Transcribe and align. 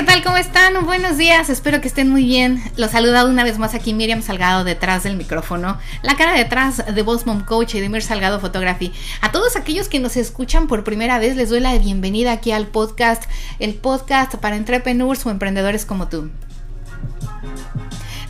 ¿Qué 0.00 0.06
tal? 0.06 0.24
¿Cómo 0.24 0.38
están? 0.38 0.86
Buenos 0.86 1.18
días, 1.18 1.50
espero 1.50 1.82
que 1.82 1.88
estén 1.88 2.08
muy 2.08 2.24
bien. 2.24 2.62
Los 2.78 2.92
saluda 2.92 3.26
una 3.26 3.44
vez 3.44 3.58
más 3.58 3.74
aquí 3.74 3.92
Miriam 3.92 4.22
Salgado 4.22 4.64
detrás 4.64 5.02
del 5.02 5.14
micrófono, 5.14 5.76
la 6.00 6.16
cara 6.16 6.32
detrás 6.32 6.82
de 6.94 7.02
Boss 7.02 7.26
Mom 7.26 7.44
Coach 7.44 7.74
y 7.74 7.80
de 7.80 7.90
Mir 7.90 8.00
Salgado 8.00 8.40
Photography. 8.40 8.94
A 9.20 9.30
todos 9.30 9.56
aquellos 9.56 9.90
que 9.90 10.00
nos 10.00 10.16
escuchan 10.16 10.68
por 10.68 10.84
primera 10.84 11.18
vez, 11.18 11.36
les 11.36 11.50
doy 11.50 11.60
la 11.60 11.76
bienvenida 11.76 12.32
aquí 12.32 12.50
al 12.50 12.66
podcast, 12.66 13.24
el 13.58 13.74
podcast 13.74 14.36
para 14.36 14.56
entrepreneurs 14.56 15.26
o 15.26 15.30
emprendedores 15.30 15.84
como 15.84 16.08
tú. 16.08 16.30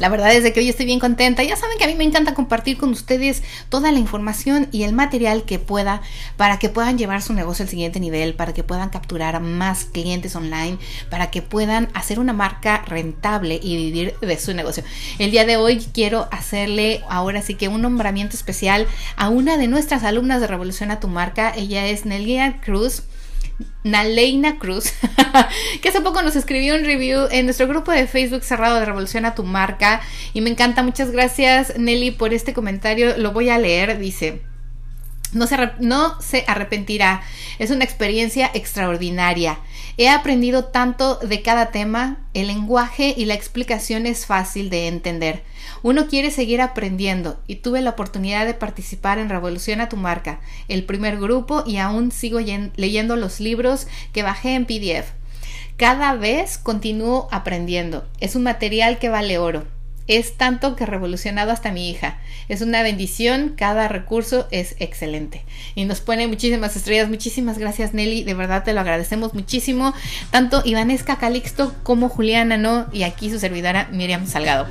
La 0.01 0.09
verdad 0.09 0.33
es 0.33 0.51
que 0.51 0.61
hoy 0.61 0.69
estoy 0.71 0.87
bien 0.87 0.99
contenta. 0.99 1.43
Ya 1.43 1.57
saben 1.57 1.77
que 1.77 1.85
a 1.85 1.87
mí 1.87 1.95
me 1.95 2.05
encanta 2.05 2.33
compartir 2.33 2.79
con 2.79 2.89
ustedes 2.89 3.43
toda 3.69 3.93
la 3.93 3.99
información 3.99 4.67
y 4.73 4.85
el 4.85 4.95
material 4.95 5.45
que 5.45 5.59
pueda 5.59 6.01
para 6.39 6.59
que 6.59 6.71
puedan 6.71 6.97
llevar 6.97 7.21
su 7.21 7.35
negocio 7.35 7.65
al 7.65 7.69
siguiente 7.69 8.01
nivel, 8.01 8.33
para 8.35 8.55
que 8.55 8.65
puedan 8.65 8.89
capturar 8.89 9.39
más 9.41 9.85
clientes 9.85 10.35
online, 10.35 10.79
para 11.11 11.31
que 11.31 11.43
puedan 11.43 11.91
hacer 11.93 12.19
una 12.19 12.33
marca 12.33 12.83
rentable 12.87 13.61
y 13.63 13.77
vivir 13.77 14.19
de 14.21 14.39
su 14.39 14.55
negocio. 14.55 14.83
El 15.19 15.33
día 15.33 15.45
de 15.45 15.59
hoy 15.59 15.85
quiero 15.93 16.29
hacerle 16.31 17.03
ahora 17.11 17.43
sí 17.43 17.55
que 17.55 17.69
un 17.69 17.83
nombramiento 17.83 18.37
especial 18.37 18.87
a 19.17 19.29
una 19.29 19.59
de 19.59 19.69
nuestras 19.69 20.03
alumnas 20.03 20.41
de 20.41 20.47
Revolución 20.47 20.91
a 20.91 20.99
tu 20.99 21.09
marca. 21.09 21.53
Ella 21.55 21.87
es 21.87 22.07
Nelia 22.07 22.63
Cruz. 22.63 23.03
Naleina 23.85 24.59
Cruz, 24.59 24.93
que 25.83 25.89
hace 25.89 26.01
poco 26.01 26.23
nos 26.23 26.37
escribió 26.37 26.75
un 26.75 26.85
review 26.85 27.29
en 27.31 27.47
nuestro 27.47 27.67
grupo 27.67 27.93
de 27.93 28.07
Facebook 28.07 28.43
cerrado 28.43 28.79
de 28.79 28.85
Revolución 28.85 29.25
a 29.25 29.35
tu 29.35 29.45
marca 29.45 30.01
y 30.33 30.41
me 30.41 30.51
encanta. 30.51 30.83
Muchas 30.83 31.11
gracias 31.11 31.79
Nelly 31.79 32.11
por 32.13 32.35
este 32.35 32.53
comentario. 32.53 33.17
Lo 33.17 33.33
voy 33.33 33.49
a 33.49 33.59
leer. 33.59 33.99
Dice, 33.99 34.43
no 35.33 35.47
se, 35.47 35.57
no 35.81 36.21
se 36.21 36.45
arrepentirá. 36.47 37.23
Es 37.59 37.71
una 37.71 37.85
experiencia 37.85 38.51
extraordinaria. 38.53 39.59
He 40.01 40.09
aprendido 40.09 40.65
tanto 40.65 41.17
de 41.17 41.43
cada 41.43 41.73
tema, 41.73 42.27
el 42.33 42.47
lenguaje 42.47 43.13
y 43.15 43.27
la 43.27 43.35
explicación 43.35 44.07
es 44.07 44.25
fácil 44.25 44.71
de 44.71 44.89
entender. 44.89 45.43
Uno 45.83 46.07
quiere 46.07 46.31
seguir 46.31 46.63
aprendiendo 46.63 47.39
y 47.47 47.57
tuve 47.57 47.83
la 47.83 47.91
oportunidad 47.91 48.47
de 48.47 48.55
participar 48.55 49.19
en 49.19 49.29
Revolución 49.29 49.83
a 49.83 49.91
tu 49.91 49.99
marca, 49.99 50.41
el 50.69 50.85
primer 50.85 51.21
grupo 51.21 51.65
y 51.67 51.77
aún 51.77 52.13
sigo 52.13 52.39
leyendo 52.41 53.17
los 53.17 53.41
libros 53.41 53.89
que 54.15 54.23
bajé 54.23 54.55
en 54.55 54.65
PDF. 54.65 55.11
Cada 55.77 56.15
vez 56.15 56.57
continúo 56.57 57.29
aprendiendo. 57.31 58.09
Es 58.21 58.37
un 58.37 58.45
material 58.45 58.99
que 58.99 59.11
vale 59.11 59.37
oro. 59.37 59.65
Es 60.11 60.37
tanto 60.37 60.75
que 60.75 60.87
revolucionado 60.87 61.53
hasta 61.53 61.71
mi 61.71 61.89
hija. 61.89 62.19
Es 62.49 62.63
una 62.63 62.83
bendición, 62.83 63.55
cada 63.57 63.87
recurso 63.87 64.49
es 64.51 64.75
excelente. 64.81 65.45
Y 65.77 65.85
nos 65.85 66.01
pone 66.01 66.27
muchísimas 66.27 66.75
estrellas. 66.75 67.09
Muchísimas 67.09 67.59
gracias 67.59 67.95
Nelly, 67.95 68.25
de 68.25 68.35
verdad 68.35 68.65
te 68.65 68.73
lo 68.73 68.81
agradecemos 68.81 69.35
muchísimo. 69.35 69.95
Tanto 70.33 70.63
Ivanesca 70.65 71.19
Calixto 71.19 71.73
como 71.85 72.09
Juliana 72.09 72.57
No 72.57 72.89
y 72.93 73.05
aquí 73.05 73.31
su 73.31 73.39
servidora 73.39 73.89
Miriam 73.93 74.27
Salgado. 74.27 74.67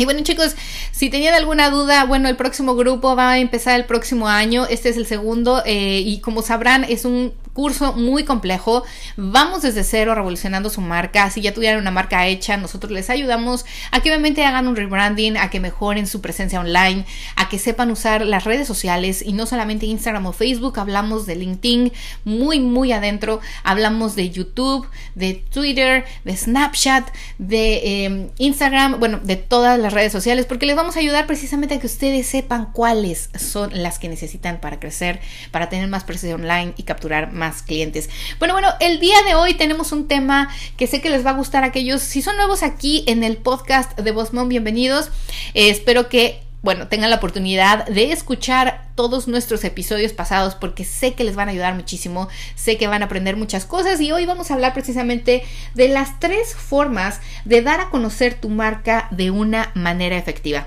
Y 0.00 0.06
bueno 0.06 0.22
chicos, 0.22 0.56
si 0.92 1.10
tenían 1.10 1.34
alguna 1.34 1.68
duda, 1.68 2.04
bueno, 2.04 2.30
el 2.30 2.36
próximo 2.36 2.74
grupo 2.74 3.16
va 3.16 3.32
a 3.32 3.38
empezar 3.38 3.78
el 3.78 3.84
próximo 3.84 4.28
año, 4.28 4.64
este 4.64 4.88
es 4.88 4.96
el 4.96 5.04
segundo 5.04 5.62
eh, 5.66 6.00
y 6.02 6.20
como 6.20 6.40
sabrán 6.40 6.84
es 6.84 7.04
un 7.04 7.34
curso 7.52 7.92
muy 7.92 8.24
complejo. 8.24 8.84
Vamos 9.16 9.62
desde 9.62 9.84
cero 9.84 10.14
revolucionando 10.14 10.70
su 10.70 10.80
marca. 10.80 11.30
Si 11.30 11.40
ya 11.40 11.52
tuvieran 11.52 11.80
una 11.80 11.90
marca 11.90 12.26
hecha, 12.26 12.56
nosotros 12.56 12.92
les 12.92 13.10
ayudamos 13.10 13.64
a 13.90 14.00
que 14.00 14.10
obviamente 14.10 14.44
hagan 14.44 14.68
un 14.68 14.76
rebranding, 14.76 15.36
a 15.36 15.50
que 15.50 15.60
mejoren 15.60 16.06
su 16.06 16.20
presencia 16.20 16.60
online, 16.60 17.04
a 17.36 17.48
que 17.48 17.58
sepan 17.58 17.90
usar 17.90 18.24
las 18.24 18.44
redes 18.44 18.66
sociales 18.66 19.22
y 19.24 19.32
no 19.32 19.46
solamente 19.46 19.86
Instagram 19.86 20.26
o 20.26 20.32
Facebook. 20.32 20.78
Hablamos 20.78 21.26
de 21.26 21.36
LinkedIn 21.36 21.92
muy, 22.24 22.60
muy 22.60 22.92
adentro. 22.92 23.40
Hablamos 23.64 24.16
de 24.16 24.30
YouTube, 24.30 24.86
de 25.14 25.34
Twitter, 25.34 26.04
de 26.24 26.36
Snapchat, 26.36 27.08
de 27.38 28.04
em, 28.04 28.30
Instagram, 28.38 29.00
bueno, 29.00 29.20
de 29.22 29.36
todas 29.36 29.78
las 29.78 29.89
redes 29.92 30.12
sociales, 30.12 30.46
porque 30.46 30.66
les 30.66 30.76
vamos 30.76 30.96
a 30.96 31.00
ayudar 31.00 31.26
precisamente 31.26 31.74
a 31.74 31.80
que 31.80 31.86
ustedes 31.86 32.26
sepan 32.26 32.72
cuáles 32.72 33.30
son 33.38 33.70
las 33.82 33.98
que 33.98 34.08
necesitan 34.08 34.60
para 34.60 34.80
crecer, 34.80 35.20
para 35.50 35.68
tener 35.68 35.88
más 35.88 36.04
presencia 36.04 36.34
online 36.34 36.74
y 36.76 36.84
capturar 36.84 37.32
más 37.32 37.62
clientes. 37.62 38.10
Bueno, 38.38 38.54
bueno, 38.54 38.68
el 38.80 39.00
día 39.00 39.16
de 39.26 39.34
hoy 39.34 39.54
tenemos 39.54 39.92
un 39.92 40.08
tema 40.08 40.48
que 40.76 40.86
sé 40.86 41.00
que 41.00 41.10
les 41.10 41.24
va 41.24 41.30
a 41.30 41.34
gustar 41.34 41.64
a 41.64 41.68
aquellos. 41.68 42.00
Si 42.02 42.22
son 42.22 42.36
nuevos 42.36 42.62
aquí 42.62 43.04
en 43.06 43.24
el 43.24 43.36
podcast 43.36 43.98
de 43.98 44.10
Bosmon, 44.10 44.48
bienvenidos. 44.48 45.10
Eh, 45.54 45.70
espero 45.70 46.08
que 46.08 46.49
bueno, 46.62 46.88
tengan 46.88 47.10
la 47.10 47.16
oportunidad 47.16 47.86
de 47.86 48.12
escuchar 48.12 48.86
todos 48.94 49.28
nuestros 49.28 49.64
episodios 49.64 50.12
pasados 50.12 50.54
porque 50.54 50.84
sé 50.84 51.14
que 51.14 51.24
les 51.24 51.36
van 51.36 51.48
a 51.48 51.52
ayudar 51.52 51.74
muchísimo, 51.74 52.28
sé 52.54 52.76
que 52.76 52.86
van 52.86 53.02
a 53.02 53.06
aprender 53.06 53.36
muchas 53.36 53.64
cosas 53.64 54.00
y 54.00 54.12
hoy 54.12 54.26
vamos 54.26 54.50
a 54.50 54.54
hablar 54.54 54.74
precisamente 54.74 55.42
de 55.74 55.88
las 55.88 56.20
tres 56.20 56.54
formas 56.54 57.20
de 57.46 57.62
dar 57.62 57.80
a 57.80 57.88
conocer 57.88 58.34
tu 58.34 58.50
marca 58.50 59.08
de 59.10 59.30
una 59.30 59.70
manera 59.74 60.18
efectiva. 60.18 60.66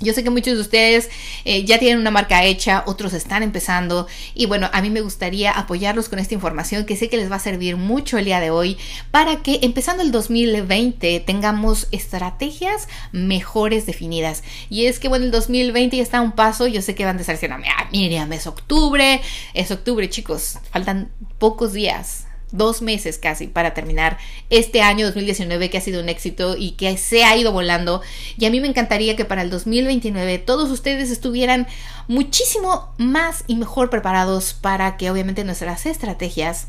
Yo 0.00 0.14
sé 0.14 0.24
que 0.24 0.30
muchos 0.30 0.54
de 0.54 0.60
ustedes 0.60 1.10
eh, 1.44 1.64
ya 1.64 1.78
tienen 1.78 1.98
una 1.98 2.10
marca 2.10 2.44
hecha, 2.44 2.84
otros 2.86 3.12
están 3.12 3.42
empezando 3.42 4.06
y 4.34 4.46
bueno, 4.46 4.70
a 4.72 4.80
mí 4.80 4.88
me 4.88 5.02
gustaría 5.02 5.52
apoyarlos 5.52 6.08
con 6.08 6.18
esta 6.18 6.32
información 6.32 6.86
que 6.86 6.96
sé 6.96 7.10
que 7.10 7.18
les 7.18 7.30
va 7.30 7.36
a 7.36 7.40
servir 7.40 7.76
mucho 7.76 8.16
el 8.16 8.24
día 8.24 8.40
de 8.40 8.50
hoy 8.50 8.78
para 9.10 9.42
que 9.42 9.60
empezando 9.62 10.02
el 10.02 10.10
2020 10.10 11.20
tengamos 11.20 11.86
estrategias 11.90 12.88
mejores 13.12 13.84
definidas. 13.84 14.42
Y 14.70 14.86
es 14.86 14.98
que 14.98 15.08
bueno, 15.08 15.26
el 15.26 15.30
2020 15.30 15.98
ya 15.98 16.02
está 16.02 16.18
a 16.18 16.22
un 16.22 16.32
paso, 16.32 16.66
yo 16.66 16.80
sé 16.80 16.94
que 16.94 17.04
van 17.04 17.18
a 17.18 17.20
estar 17.20 17.34
diciendo, 17.34 17.58
ah, 17.68 17.88
Miriam, 17.92 18.32
es 18.32 18.46
octubre, 18.46 19.20
es 19.52 19.70
octubre 19.70 20.08
chicos, 20.08 20.58
faltan 20.72 21.10
pocos 21.38 21.74
días 21.74 22.24
dos 22.52 22.82
meses 22.82 23.18
casi 23.18 23.46
para 23.46 23.74
terminar 23.74 24.18
este 24.48 24.82
año 24.82 25.06
2019 25.06 25.70
que 25.70 25.78
ha 25.78 25.80
sido 25.80 26.00
un 26.02 26.08
éxito 26.08 26.56
y 26.56 26.72
que 26.72 26.96
se 26.96 27.24
ha 27.24 27.36
ido 27.36 27.52
volando. 27.52 28.02
Y 28.38 28.46
a 28.46 28.50
mí 28.50 28.60
me 28.60 28.68
encantaría 28.68 29.16
que 29.16 29.24
para 29.24 29.42
el 29.42 29.50
2029 29.50 30.38
todos 30.38 30.70
ustedes 30.70 31.10
estuvieran 31.10 31.66
muchísimo 32.08 32.92
más 32.98 33.44
y 33.46 33.56
mejor 33.56 33.90
preparados 33.90 34.54
para 34.54 34.96
que 34.96 35.10
obviamente 35.10 35.44
nuestras 35.44 35.86
estrategias 35.86 36.68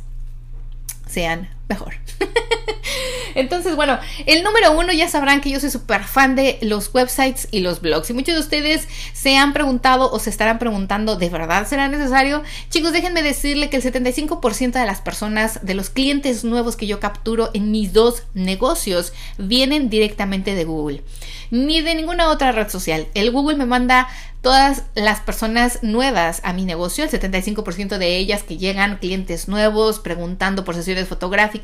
sean 1.08 1.50
mejor. 1.72 1.94
Entonces, 3.36 3.78
bueno, 3.78 3.98
el 4.26 4.44
número 4.44 4.78
uno 4.78 4.92
ya 4.92 5.08
sabrán 5.08 5.40
que 5.40 5.50
yo 5.50 5.60
soy 5.62 5.70
súper 5.70 6.04
fan 6.04 6.36
de 6.36 6.58
los 6.62 6.94
websites 6.94 7.48
y 7.52 7.62
los 7.62 7.80
blogs. 7.80 8.10
Y 8.10 8.14
muchos 8.14 8.36
de 8.36 8.42
ustedes 8.42 8.90
se 9.14 9.38
han 9.38 9.54
preguntado 9.54 10.12
o 10.12 10.20
se 10.20 10.30
estarán 10.30 10.60
preguntando, 10.60 11.16
¿de 11.16 11.30
verdad 11.30 11.66
será 11.66 11.88
necesario? 11.88 12.44
Chicos, 12.70 12.92
déjenme 12.92 13.24
decirle 13.24 13.70
que 13.70 13.78
el 13.78 13.84
75% 13.84 14.74
de 14.74 14.86
las 14.86 15.00
personas, 15.00 15.60
de 15.64 15.76
los 15.76 15.90
clientes 15.90 16.44
nuevos 16.44 16.76
que 16.76 16.88
yo 16.88 17.00
capturo 17.00 17.52
en 17.54 17.72
mis 17.72 17.94
dos 17.94 18.24
negocios, 18.34 19.14
vienen 19.38 19.90
directamente 19.90 20.54
de 20.54 20.66
Google. 20.66 21.04
Ni 21.52 21.82
de 21.82 21.96
ninguna 21.96 22.30
otra 22.30 22.52
red 22.52 22.70
social. 22.70 23.08
El 23.14 23.32
Google 23.32 23.58
me 23.58 23.66
manda 23.66 24.10
todas 24.42 24.84
las 24.96 25.20
personas 25.20 25.84
nuevas 25.84 26.42
a 26.44 26.52
mi 26.54 26.66
negocio, 26.66 27.04
el 27.04 27.12
75% 27.12 27.98
de 27.98 28.18
ellas 28.18 28.44
que 28.44 28.58
llegan, 28.58 28.98
clientes 28.98 29.48
nuevos, 29.48 30.00
preguntando 30.00 30.66
por 30.66 30.76
sesiones 30.76 31.08
fotográficas, 31.08 31.61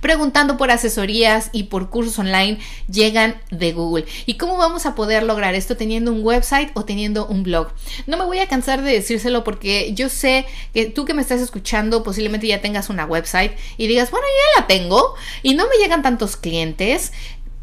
preguntando 0.00 0.56
por 0.56 0.70
asesorías 0.70 1.50
y 1.52 1.64
por 1.64 1.90
cursos 1.90 2.18
online, 2.18 2.58
llegan 2.90 3.36
de 3.50 3.72
Google. 3.72 4.06
¿Y 4.26 4.34
cómo 4.34 4.56
vamos 4.56 4.86
a 4.86 4.94
poder 4.94 5.22
lograr 5.22 5.54
esto 5.54 5.76
teniendo 5.76 6.12
un 6.12 6.24
website 6.24 6.70
o 6.74 6.84
teniendo 6.84 7.26
un 7.26 7.42
blog? 7.42 7.68
No 8.06 8.16
me 8.16 8.24
voy 8.24 8.38
a 8.38 8.48
cansar 8.48 8.82
de 8.82 8.92
decírselo 8.92 9.44
porque 9.44 9.92
yo 9.94 10.08
sé 10.08 10.46
que 10.74 10.86
tú 10.86 11.04
que 11.04 11.14
me 11.14 11.22
estás 11.22 11.40
escuchando 11.40 12.02
posiblemente 12.02 12.46
ya 12.46 12.60
tengas 12.60 12.88
una 12.88 13.06
website 13.06 13.52
y 13.76 13.86
digas, 13.86 14.10
bueno, 14.10 14.26
ya 14.26 14.60
la 14.60 14.66
tengo 14.66 15.14
y 15.42 15.54
no 15.54 15.64
me 15.68 15.76
llegan 15.82 16.02
tantos 16.02 16.36
clientes 16.36 17.12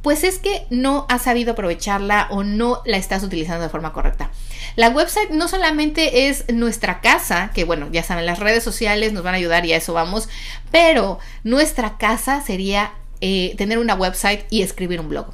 pues 0.05 0.23
es 0.23 0.37
que 0.37 0.67
no 0.69 1.07
has 1.09 1.23
sabido 1.23 1.53
aprovecharla 1.53 2.27
o 2.29 2.43
no 2.43 2.83
la 2.85 2.97
estás 2.97 3.23
utilizando 3.23 3.63
de 3.63 3.69
forma 3.69 3.91
correcta. 3.91 4.29
La 4.75 4.89
website 4.89 5.31
no 5.31 5.47
solamente 5.47 6.27
es 6.27 6.45
nuestra 6.53 7.01
casa, 7.01 7.49
que 7.55 7.63
bueno, 7.63 7.89
ya 7.91 8.03
saben, 8.03 8.27
las 8.27 8.37
redes 8.37 8.63
sociales 8.63 9.13
nos 9.13 9.23
van 9.23 9.33
a 9.33 9.37
ayudar 9.37 9.65
y 9.65 9.73
a 9.73 9.77
eso 9.77 9.93
vamos, 9.93 10.29
pero 10.69 11.17
nuestra 11.43 11.97
casa 11.97 12.39
sería 12.41 12.93
eh, 13.19 13.55
tener 13.57 13.79
una 13.79 13.95
website 13.95 14.45
y 14.51 14.61
escribir 14.61 14.99
un 14.99 15.09
blog. 15.09 15.33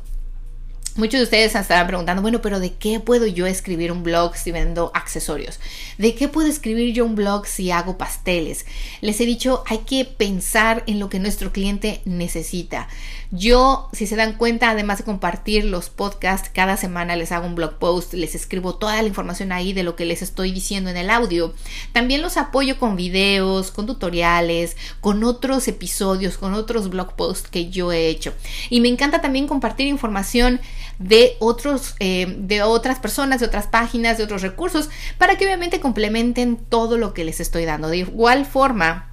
Muchos 0.98 1.20
de 1.20 1.24
ustedes 1.24 1.56
estarán 1.56 1.88
preguntando, 1.88 2.22
bueno, 2.22 2.42
pero 2.42 2.60
¿de 2.60 2.74
qué 2.74 3.00
puedo 3.00 3.26
yo 3.26 3.46
escribir 3.46 3.94
un 3.94 4.04
blog 4.04 4.36
si 4.36 4.52
vendo 4.52 4.92
accesorios? 4.94 5.58
¿De 5.98 6.16
qué 6.16 6.28
puedo 6.28 6.50
escribir 6.50 6.94
yo 6.94 7.06
un 7.06 7.16
blog 7.16 7.48
si 7.48 7.72
hago 7.72 7.98
pasteles? 7.98 8.66
Les 9.00 9.22
he 9.22 9.26
dicho, 9.26 9.64
hay 9.68 9.80
que 9.80 10.04
pensar 10.04 10.84
en 10.88 11.00
lo 11.00 11.08
que 11.08 11.20
nuestro 11.20 11.54
cliente 11.54 12.02
necesita. 12.04 12.90
Yo, 13.34 13.88
si 13.94 14.06
se 14.06 14.18
dan 14.18 14.34
cuenta, 14.34 14.70
además 14.70 14.98
de 14.98 15.06
compartir 15.06 15.64
los 15.64 15.90
podcasts, 15.90 16.52
cada 16.54 16.76
semana 16.76 17.16
les 17.16 17.32
hago 17.32 17.48
un 17.48 17.56
blog 17.56 17.78
post, 17.80 18.14
les 18.14 18.36
escribo 18.36 18.76
toda 18.76 19.02
la 19.02 19.08
información 19.08 19.54
ahí 19.54 19.72
de 19.72 19.84
lo 19.84 19.96
que 19.96 20.04
les 20.04 20.22
estoy 20.22 20.52
diciendo 20.52 20.90
en 20.90 20.98
el 20.98 21.10
audio. 21.10 21.54
También 21.94 22.22
los 22.22 22.36
apoyo 22.36 22.78
con 22.78 22.98
videos, 22.98 23.72
con 23.72 23.86
tutoriales, 23.86 24.76
con 25.00 25.24
otros 25.24 25.70
episodios, 25.70 26.38
con 26.38 26.54
otros 26.54 26.90
blog 26.90 27.16
posts 27.16 27.48
que 27.50 27.70
yo 27.70 27.94
he 27.94 28.08
hecho. 28.10 28.34
Y 28.70 28.82
me 28.82 28.90
encanta 28.90 29.22
también 29.22 29.48
compartir 29.48 29.88
información 29.88 30.60
de 31.02 31.36
otros, 31.40 31.96
eh, 32.00 32.36
de 32.38 32.62
otras 32.64 33.00
personas, 33.00 33.40
de 33.40 33.48
otras 33.48 33.68
páginas, 33.68 34.18
de 34.18 34.24
otros 34.24 34.42
recursos, 34.42 34.90
para 35.18 35.38
que 35.38 35.46
obviamente 35.46 35.80
complementen 35.80 36.58
todo 36.58 36.98
lo 36.98 37.14
que 37.14 37.24
les 37.24 37.40
estoy 37.40 37.66
dando. 37.66 37.90
De 37.90 37.98
igual 37.98 38.46
forma, 38.46 39.10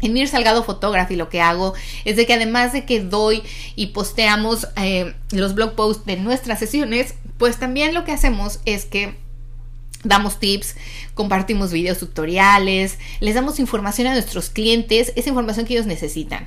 en 0.00 0.12
Mir 0.12 0.28
Salgado 0.28 0.64
Photography 0.64 1.16
lo 1.16 1.28
que 1.28 1.40
hago 1.40 1.74
es 2.04 2.16
de 2.16 2.26
que 2.26 2.34
además 2.34 2.72
de 2.72 2.84
que 2.84 3.00
doy 3.00 3.42
y 3.74 3.86
posteamos 3.86 4.68
eh, 4.76 5.14
los 5.30 5.54
blog 5.54 5.74
posts 5.74 6.04
de 6.04 6.16
nuestras 6.16 6.58
sesiones, 6.58 7.14
pues 7.38 7.58
también 7.58 7.94
lo 7.94 8.04
que 8.04 8.12
hacemos 8.12 8.60
es 8.66 8.84
que 8.84 9.16
damos 10.02 10.38
tips, 10.38 10.76
compartimos 11.14 11.72
videos 11.72 11.98
tutoriales, 11.98 12.98
les 13.20 13.34
damos 13.34 13.58
información 13.58 14.06
a 14.06 14.12
nuestros 14.12 14.50
clientes, 14.50 15.12
esa 15.16 15.30
información 15.30 15.64
que 15.64 15.72
ellos 15.72 15.86
necesitan. 15.86 16.46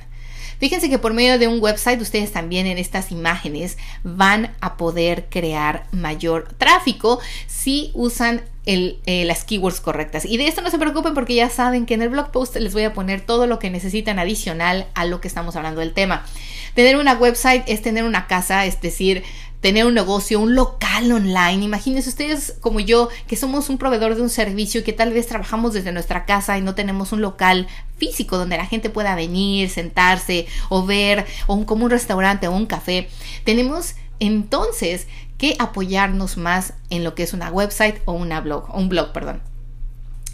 Fíjense 0.58 0.90
que 0.90 0.98
por 0.98 1.14
medio 1.14 1.38
de 1.38 1.48
un 1.48 1.60
website 1.62 2.00
ustedes 2.00 2.32
también 2.32 2.66
en 2.66 2.78
estas 2.78 3.12
imágenes 3.12 3.78
van 4.02 4.54
a 4.60 4.76
poder 4.76 5.26
crear 5.30 5.86
mayor 5.92 6.54
tráfico 6.58 7.20
si 7.46 7.90
usan 7.94 8.42
eh, 8.70 9.24
las 9.24 9.44
keywords 9.44 9.80
correctas. 9.80 10.26
Y 10.26 10.36
de 10.36 10.46
esto 10.46 10.60
no 10.60 10.70
se 10.70 10.78
preocupen 10.78 11.14
porque 11.14 11.34
ya 11.34 11.48
saben 11.48 11.86
que 11.86 11.94
en 11.94 12.02
el 12.02 12.10
blog 12.10 12.30
post 12.30 12.56
les 12.56 12.74
voy 12.74 12.82
a 12.82 12.92
poner 12.92 13.22
todo 13.22 13.46
lo 13.46 13.58
que 13.58 13.70
necesitan 13.70 14.18
adicional 14.18 14.86
a 14.94 15.06
lo 15.06 15.22
que 15.22 15.28
estamos 15.28 15.56
hablando 15.56 15.80
del 15.80 15.94
tema. 15.94 16.26
Tener 16.74 16.96
una 16.96 17.14
website 17.14 17.64
es 17.66 17.80
tener 17.80 18.04
una 18.04 18.26
casa, 18.26 18.66
es 18.66 18.80
decir, 18.80 19.24
tener 19.60 19.86
un 19.86 19.94
negocio, 19.94 20.40
un 20.40 20.54
local 20.54 21.10
online. 21.10 21.64
Imagínense 21.64 22.08
ustedes 22.08 22.54
como 22.60 22.80
yo, 22.80 23.08
que 23.26 23.36
somos 23.36 23.68
un 23.68 23.78
proveedor 23.78 24.14
de 24.14 24.22
un 24.22 24.30
servicio 24.30 24.80
y 24.80 24.84
que 24.84 24.92
tal 24.92 25.12
vez 25.12 25.26
trabajamos 25.26 25.72
desde 25.72 25.92
nuestra 25.92 26.24
casa 26.24 26.58
y 26.58 26.62
no 26.62 26.74
tenemos 26.74 27.12
un 27.12 27.20
local 27.20 27.66
físico 27.96 28.38
donde 28.38 28.56
la 28.56 28.66
gente 28.66 28.90
pueda 28.90 29.14
venir, 29.14 29.70
sentarse 29.70 30.46
o 30.68 30.86
ver, 30.86 31.26
o 31.46 31.54
un, 31.54 31.64
como 31.64 31.84
un 31.84 31.90
restaurante 31.90 32.48
o 32.48 32.52
un 32.52 32.66
café. 32.66 33.08
Tenemos 33.44 33.94
entonces 34.20 35.06
que 35.38 35.56
apoyarnos 35.58 36.36
más 36.36 36.74
en 36.90 37.04
lo 37.04 37.14
que 37.14 37.22
es 37.22 37.32
una 37.32 37.50
website 37.50 38.00
o 38.04 38.12
una 38.12 38.40
blog, 38.40 38.68
o 38.74 38.78
un 38.78 38.88
blog, 38.88 39.12
perdón. 39.12 39.40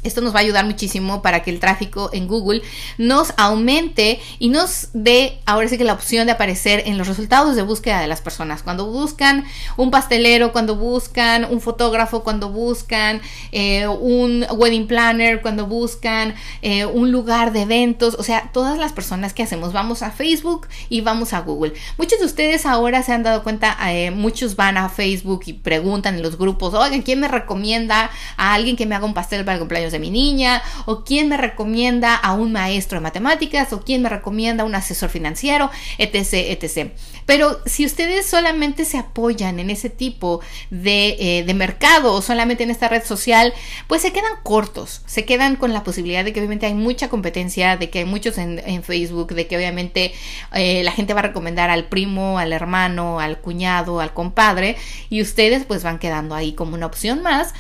Esto 0.05 0.21
nos 0.21 0.35
va 0.35 0.41
a 0.41 0.43
ayudar 0.43 0.67
muchísimo 0.67 1.23
para 1.23 1.43
que 1.43 1.51
el 1.51 1.61
tráfico 1.61 2.11
en 2.13 2.29
Google 2.29 2.61
nos 2.99 3.33
aumente 3.39 4.21
y 4.39 4.51
nos 4.51 4.89
dé 4.93 5.39
ahora 5.47 5.67
sí 5.69 5.79
que 5.79 5.85
la 5.85 5.95
opción 5.95 6.27
de 6.27 6.33
aparecer 6.33 6.83
en 6.85 6.99
los 6.99 7.09
resultados 7.09 7.57
de 7.57 7.63
búsqueda 7.63 8.01
de 8.01 8.07
las 8.07 8.21
personas. 8.21 8.63
Cuando 8.63 8.87
buscan 8.87 9.45
un 9.79 9.91
pastelero, 9.91 10.53
cuando 10.53 10.77
buscan 10.77 11.47
un 11.51 11.63
fotógrafo, 11.63 12.23
cuando 12.23 12.51
buscan 12.51 13.23
eh, 13.51 13.87
un 13.87 14.45
wedding 14.51 14.87
planner, 14.87 15.41
cuando 15.41 15.67
buscan 15.67 16.35
eh, 16.61 16.85
un 16.85 17.11
lugar 17.11 17.53
de 17.53 17.63
eventos, 17.63 18.15
o 18.19 18.23
sea, 18.23 18.51
todas 18.53 18.79
las 18.79 18.93
personas 18.93 19.33
que 19.33 19.43
hacemos, 19.43 19.73
vamos 19.73 20.03
a 20.03 20.11
Facebook 20.11 20.69
y 20.91 21.01
vamos 21.01 21.33
a 21.33 21.41
Google. 21.41 21.73
Muchos 21.97 22.21
de 22.21 22.27
ustedes 22.27 22.67
ahora 22.67 23.03
se 23.03 23.13
han 23.13 23.23
dado 23.23 23.43
cuenta, 23.43 23.75
eh, 23.91 24.11
muchos 24.11 24.55
van 24.55 24.77
a 24.77 24.91
Facebook 24.91 25.45
y 25.47 25.55
preguntan 25.55 26.17
en 26.17 26.23
los 26.23 26.37
grupos, 26.37 26.75
oigan, 26.75 27.01
¿quién 27.01 27.21
me 27.21 27.29
recomienda 27.29 28.11
a 28.37 28.53
alguien 28.53 28.77
que 28.77 28.85
me 28.85 28.95
haga 28.95 29.07
un 29.07 29.15
pastel 29.15 29.47
para 29.47 29.55
el 29.55 29.61
cumpleaños? 29.61 29.94
De 29.95 30.01
mi 30.01 30.11
niña, 30.11 30.63
o 30.85 31.05
quién 31.05 31.29
me 31.29 31.37
recomienda 31.37 32.15
a 32.15 32.35
un 32.35 32.53
maestro 32.53 32.99
de 32.99 33.03
matemáticas, 33.03 33.73
o 33.73 33.83
quién 33.83 34.03
me 34.03 34.09
recomienda 34.09 34.63
a 34.63 34.67
un 34.67 34.75
asesor 34.75 35.09
financiero, 35.09 35.71
etc, 35.99 36.35
etc. 36.35 36.93
Pero 37.27 37.61
si 37.65 37.87
ustedes 37.87 38.27
solamente 38.27 38.85
se 38.85 38.99
apoyan 38.99 39.59
en 39.59 39.71
ese 39.71 39.89
tipo 39.89 40.41
de, 40.71 41.17
eh, 41.19 41.45
de 41.45 41.55
mercado 41.55 42.13
o 42.13 42.23
solamente 42.23 42.65
en 42.65 42.71
esta 42.71 42.89
red 42.89 43.05
social, 43.05 43.55
pues 43.87 44.03
se 44.03 44.13
quedan 44.13 44.33
cortos, 44.43 45.03
se 45.07 45.25
quedan 45.25 45.57
con 45.57 45.73
la 45.73 45.85
posibilidad 45.85 46.25
de 46.25 46.33
que 46.33 46.41
obviamente 46.41 46.67
hay 46.67 46.75
mucha 46.75 47.09
competencia, 47.09 47.77
de 47.77 47.91
que 47.91 48.01
hay 48.01 48.05
muchos 48.05 48.39
en, 48.39 48.83
Facebook, 48.83 49.35
de 49.35 49.47
que 49.47 49.57
obviamente 49.57 50.13
eh, 50.53 50.83
la 50.83 50.93
gente 50.93 51.15
va 51.15 51.21
a 51.21 51.25
recomendar 51.25 51.71
al 51.71 51.87
primo, 51.87 52.39
al 52.39 52.53
hermano, 52.53 53.21
al 53.21 53.41
cuñado, 53.41 54.01
al 54.01 54.13
compadre, 54.13 54.77
y 55.09 55.23
ustedes 55.23 55.65
pues 55.65 55.83
van 55.83 55.99
quedando 55.99 56.35
ahí 56.35 56.53
como 56.53 56.75
una 56.75 56.87
opción 56.87 57.23
más, 57.23 57.55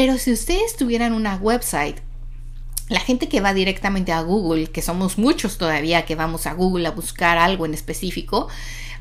pero 0.00 0.16
si 0.16 0.30
ustedes 0.30 0.76
tuvieran 0.76 1.12
una 1.12 1.34
website, 1.34 1.96
la 2.88 3.00
gente 3.00 3.28
que 3.28 3.40
va 3.40 3.52
directamente 3.52 4.12
a 4.12 4.20
Google, 4.20 4.68
que 4.68 4.80
somos 4.80 5.18
muchos 5.18 5.58
todavía 5.58 6.04
que 6.04 6.14
vamos 6.14 6.46
a 6.46 6.52
Google 6.52 6.86
a 6.86 6.92
buscar 6.92 7.36
algo 7.36 7.66
en 7.66 7.74
específico, 7.74 8.46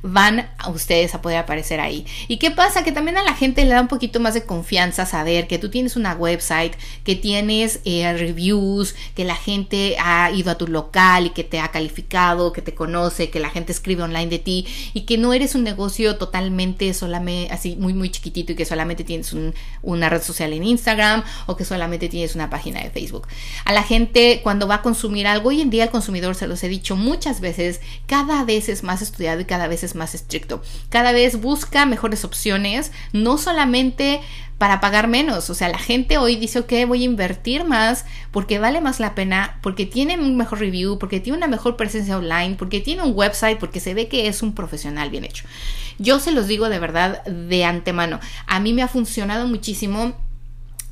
van 0.02 0.50
a 0.58 0.70
ustedes 0.70 1.14
a 1.16 1.22
poder 1.22 1.38
aparecer 1.38 1.80
ahí. 1.80 2.06
¿Y 2.28 2.38
qué 2.38 2.52
pasa? 2.52 2.84
Que 2.84 2.92
también 2.92 3.18
a 3.18 3.24
la 3.24 3.34
gente 3.34 3.64
le 3.66 3.74
da 3.74 3.82
un 3.82 3.88
poquito 3.88 4.20
más 4.20 4.34
de 4.34 4.46
confianza 4.46 5.06
saber 5.06 5.48
que 5.48 5.58
tú 5.58 5.70
tienes 5.70 5.96
una 5.96 6.14
website, 6.14 6.74
que 7.04 7.16
tienes 7.16 7.80
eh, 7.86 8.12
reviews, 8.14 8.96
que 9.16 9.26
la 9.26 9.36
gente 9.36 9.96
ha 10.00 10.32
ido 10.32 10.52
a 10.52 10.58
tu 10.58 10.68
local 10.68 11.28
y 11.28 11.30
que 11.32 11.44
te 11.44 11.60
ha 11.60 11.70
calificado, 11.70 12.54
que 12.54 12.62
te 12.62 12.74
conoce, 12.74 13.30
que 13.30 13.40
la 13.40 13.50
gente 13.50 13.72
escribe 13.72 14.04
online 14.04 14.28
de 14.28 14.40
ti 14.40 14.68
y 14.94 15.02
que 15.02 15.18
no 15.18 15.34
eres 15.34 15.56
un 15.56 15.64
negocio 15.64 16.18
totalmente 16.18 16.94
solamente 16.94 17.48
así 17.52 17.76
muy 17.76 17.94
muy 17.94 18.10
chiquitito 18.10 18.54
y 18.54 18.56
que 18.56 18.66
solamente 18.66 19.04
tienes 19.04 19.36
una 19.82 20.10
red 20.10 20.22
social 20.22 20.54
en 20.54 20.64
Instagram 20.64 21.24
o 21.46 21.56
que 21.56 21.66
solamente 21.66 22.10
tienes 22.10 22.36
una 22.36 22.50
página 22.50 22.82
de 22.82 22.90
Facebook. 22.90 23.28
A 23.66 23.74
la 23.74 23.84
gente 23.84 24.42
cuando 24.44 24.68
va 24.68 24.76
a 24.76 24.82
consumir 24.82 25.28
algo, 25.28 25.50
hoy 25.50 25.62
en 25.62 25.70
día 25.70 25.84
el 25.84 25.90
consumidor, 25.90 26.36
se 26.36 26.48
los 26.48 26.64
he 26.64 26.70
dicho 26.70 26.96
muchas 26.96 27.42
veces, 27.42 27.82
cada 28.06 28.44
vez 28.44 28.70
es 28.70 28.84
más 28.84 29.02
estudiado 29.02 29.42
y 29.42 29.46
cada 29.46 29.68
vez 29.68 29.84
es 29.84 29.87
más 29.96 30.16
estricto. 30.16 30.62
Cada 30.90 31.12
vez 31.12 31.42
busca 31.42 31.86
mejores 31.86 32.24
opciones, 32.24 32.92
no 33.14 33.38
solamente 33.38 34.22
para 34.58 34.80
pagar 34.80 35.08
menos. 35.08 35.50
O 35.50 35.56
sea, 35.56 35.70
la 35.70 35.78
gente 35.78 36.18
hoy 36.18 36.36
dice, 36.36 36.60
ok, 36.60 36.74
voy 36.88 37.04
a 37.04 37.06
invertir 37.06 37.64
más 37.64 38.06
porque 38.32 38.60
vale 38.60 38.82
más 38.82 39.00
la 39.00 39.16
pena, 39.16 39.60
porque 39.62 39.86
tiene 39.86 40.18
un 40.18 40.36
mejor 40.36 40.60
review, 40.60 40.98
porque 40.98 41.20
tiene 41.20 41.38
una 41.38 41.48
mejor 41.48 41.78
presencia 41.78 42.18
online, 42.18 42.56
porque 42.56 42.82
tiene 42.82 43.04
un 43.04 43.14
website, 43.16 43.60
porque 43.60 43.80
se 43.80 43.94
ve 43.94 44.08
que 44.08 44.28
es 44.28 44.42
un 44.42 44.54
profesional 44.54 45.10
bien 45.10 45.26
hecho. 45.26 45.46
Yo 46.00 46.20
se 46.20 46.32
los 46.32 46.48
digo 46.48 46.70
de 46.70 46.80
verdad 46.80 47.24
de 47.26 47.66
antemano. 47.66 48.20
A 48.46 48.60
mí 48.60 48.74
me 48.74 48.82
ha 48.82 48.88
funcionado 48.88 49.48
muchísimo 49.48 50.16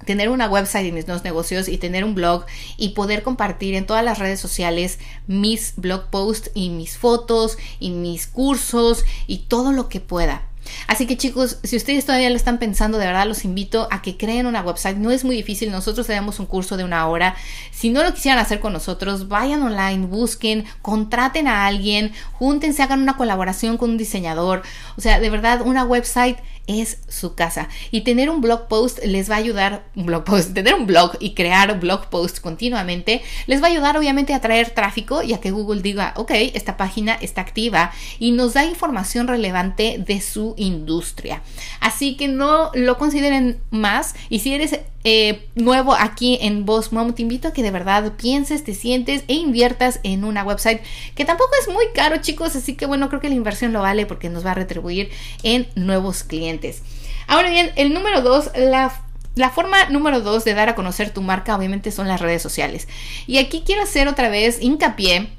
tener 0.06 0.30
una 0.30 0.48
website 0.48 0.86
y 0.88 0.92
mis 0.92 1.08
nuevos 1.08 1.24
negocios 1.24 1.68
y 1.68 1.78
tener 1.78 2.04
un 2.04 2.16
blog 2.16 2.46
y 2.78 2.90
poder 2.90 3.24
compartir 3.24 3.76
en 3.76 3.86
todas 3.86 4.04
las 4.04 4.20
redes 4.20 4.40
sociales 4.40 5.00
mis 5.28 5.74
blog 5.78 6.10
posts 6.10 6.52
y 6.54 6.70
mis 6.70 6.98
fotos 6.98 7.58
y 7.80 7.92
mis 7.92 8.28
cursos 8.28 9.06
y 9.28 9.40
todo 9.40 9.72
lo 9.72 9.90
que 9.90 10.00
pueda. 10.00 10.44
Así 10.88 11.06
que 11.06 11.18
chicos, 11.18 11.60
si 11.64 11.76
ustedes 11.76 12.06
todavía 12.06 12.30
lo 12.30 12.36
están 12.36 12.58
pensando, 12.60 12.98
de 12.98 13.06
verdad 13.06 13.28
los 13.28 13.46
invito 13.46 13.88
a 13.92 14.02
que 14.02 14.18
creen 14.18 14.46
una 14.46 14.62
website. 14.62 14.98
No 14.98 15.12
es 15.12 15.24
muy 15.24 15.36
difícil, 15.36 15.72
nosotros 15.72 16.08
tenemos 16.08 16.40
un 16.40 16.46
curso 16.46 16.78
de 16.78 16.84
una 16.84 17.08
hora. 17.08 17.36
Si 17.72 17.90
no 17.90 18.04
lo 18.04 18.14
quisieran 18.14 18.40
hacer 18.40 18.60
con 18.60 18.74
nosotros, 18.74 19.28
vayan 19.28 19.62
online, 19.62 20.08
busquen, 20.08 20.66
contraten 20.82 21.48
a 21.48 21.66
alguien, 21.68 22.12
júntense, 22.34 22.84
hagan 22.84 23.02
una 23.02 23.18
colaboración 23.18 23.78
con 23.78 23.92
un 23.92 23.98
diseñador. 23.98 24.64
O 24.98 25.02
sea, 25.02 25.20
de 25.20 25.30
verdad, 25.30 25.62
una 25.62 25.84
website 25.84 26.38
es 26.68 27.00
su 27.08 27.36
casa. 27.36 27.70
Y 27.92 28.02
tener 28.02 28.30
un 28.30 28.42
blog 28.42 28.68
post 28.68 29.00
les 29.04 29.30
va 29.30 29.36
a 29.36 29.40
ayudar, 29.40 29.86
un 29.96 30.06
blog 30.06 30.24
post, 30.24 30.54
tener 30.54 30.74
un 30.74 30.86
blog 30.86 31.18
y 31.20 31.34
crear 31.34 31.80
blog 31.80 32.10
posts 32.10 32.40
continuamente, 32.40 33.22
les 33.48 33.62
va 33.62 33.68
a 33.68 33.70
ayudar 33.72 33.98
obviamente 33.98 34.34
a 34.34 34.42
traer 34.42 34.70
tráfico 34.72 35.24
y 35.24 35.34
a 35.34 35.40
que 35.40 35.52
Google 35.52 35.82
diga, 35.82 36.14
ok, 36.18 36.32
esta 36.54 36.78
página 36.78 37.14
está 37.14 37.42
activa 37.42 37.92
y 38.20 38.32
nos 38.32 38.54
da 38.54 38.66
información 38.66 39.28
relevante 39.28 39.98
de 40.00 40.22
su 40.22 40.54
industria. 40.58 41.42
Así 41.80 42.16
que 42.18 42.28
no 42.28 42.72
lo 42.74 42.98
consideren 42.98 43.60
más 43.70 44.16
y 44.30 44.40
si 44.40 44.54
eres 44.54 44.80
eh, 45.06 45.48
nuevo 45.54 45.94
aquí 45.94 46.40
en 46.42 46.66
Boss 46.66 46.92
Mom, 46.92 47.14
te 47.14 47.22
invito 47.22 47.48
a 47.48 47.54
que 47.54 47.62
de 47.62 47.70
verdad 47.70 48.14
pienses, 48.18 48.64
te 48.64 48.74
sientes 48.74 49.24
e 49.28 49.36
inviertas 49.36 50.00
en 50.02 50.24
una 50.24 50.44
website 50.44 50.82
que 51.14 51.26
tampoco 51.26 51.52
es 51.62 51.72
muy 51.72 51.86
caro, 51.94 52.18
chicos. 52.18 52.56
Así 52.56 52.74
que 52.74 52.88
bueno, 52.88 53.08
creo 53.08 53.22
que 53.22 53.30
la 53.30 53.36
inversión 53.36 53.72
lo 53.72 53.82
vale 53.82 54.08
porque 54.08 54.30
nos 54.30 54.44
va 54.46 54.52
a 54.52 54.56
retribuir 54.56 55.12
en 55.44 55.68
nuevos 55.76 56.24
clientes. 56.24 56.82
Ahora 57.28 57.52
bien, 57.52 57.72
el 57.76 57.94
número 57.94 58.22
dos, 58.22 58.50
la 58.56 59.02
la 59.36 59.50
forma 59.50 59.90
número 59.90 60.22
dos 60.22 60.46
de 60.46 60.54
dar 60.54 60.70
a 60.70 60.76
conocer 60.76 61.10
tu 61.10 61.22
marca 61.22 61.56
obviamente 61.56 61.92
son 61.92 62.08
las 62.08 62.22
redes 62.22 62.42
sociales. 62.42 62.88
Y 63.28 63.38
aquí 63.38 63.64
quiero 63.66 63.84
hacer 63.84 64.08
otra 64.08 64.30
vez 64.30 64.62
hincapié 64.62 65.30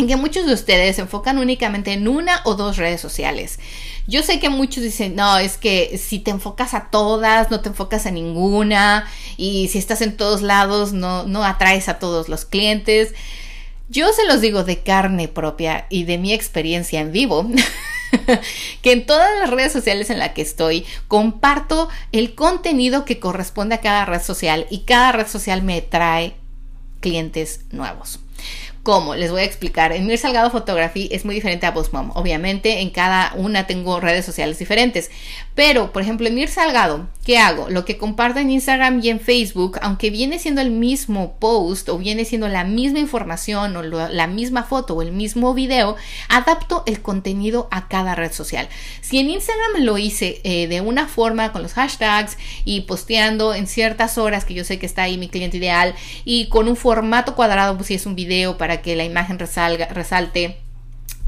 en 0.00 0.08
que 0.08 0.16
muchos 0.16 0.46
de 0.46 0.54
ustedes 0.54 0.96
se 0.96 1.02
enfocan 1.02 1.38
únicamente 1.38 1.92
en 1.92 2.08
una 2.08 2.40
o 2.44 2.54
dos 2.54 2.76
redes 2.76 3.00
sociales. 3.00 3.58
Yo 4.06 4.22
sé 4.22 4.40
que 4.40 4.48
muchos 4.48 4.82
dicen, 4.82 5.14
no, 5.14 5.38
es 5.38 5.56
que 5.56 5.98
si 5.98 6.18
te 6.18 6.30
enfocas 6.30 6.74
a 6.74 6.90
todas, 6.90 7.50
no 7.50 7.60
te 7.60 7.68
enfocas 7.68 8.06
a 8.06 8.10
ninguna, 8.10 9.06
y 9.36 9.68
si 9.68 9.78
estás 9.78 10.00
en 10.00 10.16
todos 10.16 10.42
lados, 10.42 10.92
no, 10.92 11.24
no 11.24 11.44
atraes 11.44 11.88
a 11.88 11.98
todos 11.98 12.28
los 12.28 12.44
clientes. 12.44 13.14
Yo 13.88 14.12
se 14.12 14.26
los 14.26 14.40
digo 14.40 14.64
de 14.64 14.78
carne 14.78 15.28
propia 15.28 15.86
y 15.90 16.04
de 16.04 16.16
mi 16.16 16.32
experiencia 16.32 17.00
en 17.00 17.12
vivo. 17.12 17.46
que 18.82 18.92
en 18.92 19.06
todas 19.06 19.30
las 19.38 19.50
redes 19.50 19.72
sociales 19.72 20.10
en 20.10 20.18
las 20.18 20.30
que 20.30 20.42
estoy 20.42 20.84
comparto 21.06 21.88
el 22.10 22.34
contenido 22.34 23.04
que 23.04 23.20
corresponde 23.20 23.76
a 23.76 23.80
cada 23.80 24.04
red 24.04 24.22
social 24.22 24.66
y 24.70 24.80
cada 24.80 25.12
red 25.12 25.28
social 25.28 25.62
me 25.62 25.82
trae 25.82 26.34
clientes 27.00 27.60
nuevos. 27.70 28.20
¿Cómo? 28.82 29.14
Les 29.14 29.30
voy 29.30 29.42
a 29.42 29.44
explicar. 29.44 29.92
En 29.92 30.06
Mir 30.06 30.16
Salgado 30.16 30.50
Photography 30.50 31.10
es 31.12 31.26
muy 31.26 31.34
diferente 31.34 31.66
a 31.66 31.70
Boss 31.70 31.92
Mom. 31.92 32.12
Obviamente, 32.14 32.80
en 32.80 32.88
cada 32.88 33.34
una 33.36 33.66
tengo 33.66 34.00
redes 34.00 34.24
sociales 34.24 34.58
diferentes. 34.58 35.10
Pero, 35.54 35.92
por 35.92 36.00
ejemplo, 36.00 36.26
en 36.26 36.34
Mir 36.34 36.48
Salgado, 36.48 37.06
¿qué 37.30 37.38
hago? 37.38 37.70
Lo 37.70 37.84
que 37.84 37.96
comparto 37.96 38.40
en 38.40 38.50
Instagram 38.50 38.98
y 39.04 39.08
en 39.08 39.20
Facebook, 39.20 39.78
aunque 39.82 40.10
viene 40.10 40.40
siendo 40.40 40.62
el 40.62 40.72
mismo 40.72 41.36
post 41.38 41.88
o 41.88 41.96
viene 41.96 42.24
siendo 42.24 42.48
la 42.48 42.64
misma 42.64 42.98
información 42.98 43.76
o 43.76 43.82
la 43.84 44.26
misma 44.26 44.64
foto 44.64 44.96
o 44.96 45.02
el 45.02 45.12
mismo 45.12 45.54
video, 45.54 45.94
adapto 46.28 46.82
el 46.86 47.02
contenido 47.02 47.68
a 47.70 47.86
cada 47.86 48.16
red 48.16 48.32
social. 48.32 48.68
Si 49.00 49.20
en 49.20 49.30
Instagram 49.30 49.84
lo 49.84 49.96
hice 49.96 50.40
eh, 50.42 50.66
de 50.66 50.80
una 50.80 51.06
forma 51.06 51.52
con 51.52 51.62
los 51.62 51.74
hashtags 51.74 52.36
y 52.64 52.80
posteando 52.80 53.54
en 53.54 53.68
ciertas 53.68 54.18
horas 54.18 54.44
que 54.44 54.54
yo 54.54 54.64
sé 54.64 54.80
que 54.80 54.86
está 54.86 55.04
ahí 55.04 55.16
mi 55.16 55.28
cliente 55.28 55.58
ideal 55.58 55.94
y 56.24 56.48
con 56.48 56.66
un 56.66 56.74
formato 56.74 57.36
cuadrado, 57.36 57.76
pues 57.76 57.86
si 57.86 57.94
es 57.94 58.06
un 58.06 58.16
video 58.16 58.58
para 58.58 58.82
que 58.82 58.96
la 58.96 59.04
imagen 59.04 59.38
resalte 59.38 60.58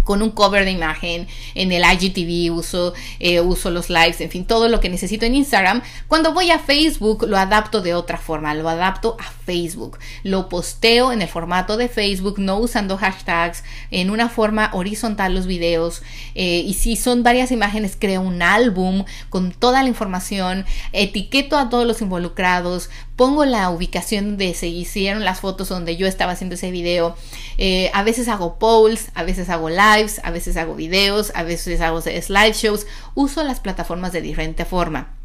con 0.04 0.22
un 0.22 0.30
cover 0.30 0.64
de 0.64 0.70
imagen, 0.70 1.28
en 1.54 1.72
el 1.72 1.82
IGTV 1.82 2.52
uso, 2.54 2.94
eh, 3.18 3.40
uso 3.40 3.70
los 3.70 3.90
lives, 3.90 4.20
en 4.20 4.30
fin, 4.30 4.44
todo 4.44 4.68
lo 4.68 4.80
que 4.80 4.88
necesito 4.88 5.26
en 5.26 5.34
Instagram. 5.34 5.82
Cuando 6.08 6.32
voy 6.32 6.50
a 6.50 6.58
Facebook 6.58 7.24
lo 7.28 7.38
adapto 7.38 7.80
de 7.80 7.94
otra 7.94 8.18
forma, 8.18 8.54
lo 8.54 8.68
adapto 8.68 9.16
a 9.18 9.24
Facebook. 9.44 9.98
Lo 10.22 10.48
posteo 10.48 11.12
en 11.12 11.22
el 11.22 11.28
formato 11.28 11.76
de 11.76 11.88
Facebook, 11.88 12.38
no 12.38 12.58
usando 12.58 12.96
hashtags, 12.96 13.64
en 13.90 14.10
una 14.10 14.28
forma 14.28 14.70
horizontal 14.72 15.34
los 15.34 15.46
videos. 15.46 16.02
Eh, 16.34 16.62
y 16.66 16.74
si 16.74 16.96
son 16.96 17.22
varias 17.22 17.50
imágenes, 17.50 17.96
creo 17.98 18.20
un 18.20 18.42
álbum 18.42 19.04
con 19.28 19.52
toda 19.52 19.82
la 19.82 19.88
información, 19.88 20.64
etiqueto 20.92 21.56
a 21.58 21.68
todos 21.68 21.86
los 21.86 22.00
involucrados, 22.00 22.90
pongo 23.22 23.44
la 23.44 23.70
ubicación 23.70 24.30
donde 24.30 24.52
se 24.52 24.66
hicieron 24.66 25.24
las 25.24 25.38
fotos 25.38 25.68
donde 25.68 25.96
yo 25.96 26.08
estaba 26.08 26.32
haciendo 26.32 26.56
ese 26.56 26.72
video. 26.72 27.14
Eh, 27.56 27.88
a 27.94 28.02
veces 28.02 28.26
hago 28.26 28.58
polls, 28.58 29.10
a 29.14 29.22
veces 29.22 29.48
hago 29.48 29.70
live 29.70 30.10
a 30.24 30.32
veces 30.32 30.56
hago 30.56 30.74
videos, 30.74 31.30
a 31.36 31.44
veces 31.44 31.80
hago 31.82 32.00
slideshows, 32.00 32.84
uso 33.14 33.44
las 33.44 33.60
plataformas 33.60 34.12
de 34.12 34.22
diferente 34.22 34.64
forma. 34.64 35.21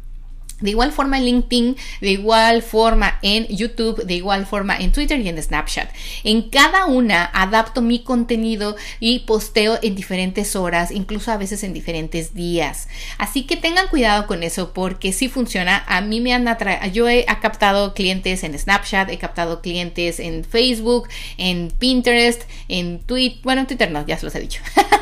De 0.60 0.70
igual 0.70 0.92
forma 0.92 1.18
en 1.18 1.24
LinkedIn, 1.24 1.76
de 2.00 2.10
igual 2.10 2.62
forma 2.62 3.18
en 3.22 3.46
YouTube, 3.46 4.04
de 4.04 4.14
igual 4.14 4.44
forma 4.44 4.76
en 4.76 4.90
Twitter 4.90 5.20
y 5.20 5.28
en 5.28 5.40
Snapchat. 5.40 5.90
En 6.24 6.50
cada 6.50 6.86
una 6.86 7.24
adapto 7.32 7.80
mi 7.80 8.00
contenido 8.00 8.76
y 8.98 9.20
posteo 9.20 9.78
en 9.82 9.94
diferentes 9.94 10.56
horas, 10.56 10.90
incluso 10.90 11.30
a 11.30 11.36
veces 11.36 11.62
en 11.62 11.72
diferentes 11.72 12.34
días. 12.34 12.88
Así 13.18 13.44
que 13.44 13.56
tengan 13.56 13.88
cuidado 13.88 14.26
con 14.26 14.42
eso 14.42 14.72
porque 14.72 15.12
si 15.12 15.28
funciona. 15.28 15.84
A 15.86 16.00
mí 16.00 16.20
me 16.20 16.34
han 16.34 16.48
atraído, 16.48 16.92
yo 16.92 17.08
he 17.08 17.24
captado 17.40 17.94
clientes 17.94 18.42
en 18.42 18.58
Snapchat, 18.58 19.10
he 19.10 19.18
captado 19.18 19.60
clientes 19.60 20.20
en 20.20 20.44
Facebook, 20.44 21.08
en 21.36 21.70
Pinterest, 21.78 22.42
en 22.68 23.00
Twitter, 23.00 23.40
bueno, 23.42 23.60
en 23.62 23.66
Twitter 23.66 23.90
no, 23.90 24.04
ya 24.06 24.18
se 24.18 24.26
los 24.26 24.34
he 24.34 24.40
dicho. 24.40 24.60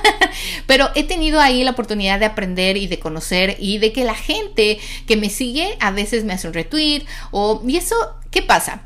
Pero 0.67 0.91
he 0.95 1.05
tenido 1.05 1.41
ahí 1.41 1.65
la 1.65 1.73
oportunidad 1.73 2.19
de 2.19 2.27
aprender 2.27 2.77
y 2.77 2.87
de 2.87 2.99
conocer 2.99 3.57
y 3.59 3.79
de 3.79 3.93
que 3.93 4.05
la 4.05 4.15
gente 4.15 4.79
que 5.07 5.17
me 5.17 5.31
sigue 5.31 5.77
a 5.81 5.91
veces 5.91 6.25
me 6.25 6.33
hace 6.33 6.49
un 6.49 6.55
retweet 6.55 7.05
o... 7.31 7.63
¿Y 7.67 7.77
eso 7.77 7.97
qué 8.31 8.43
pasa? 8.43 8.83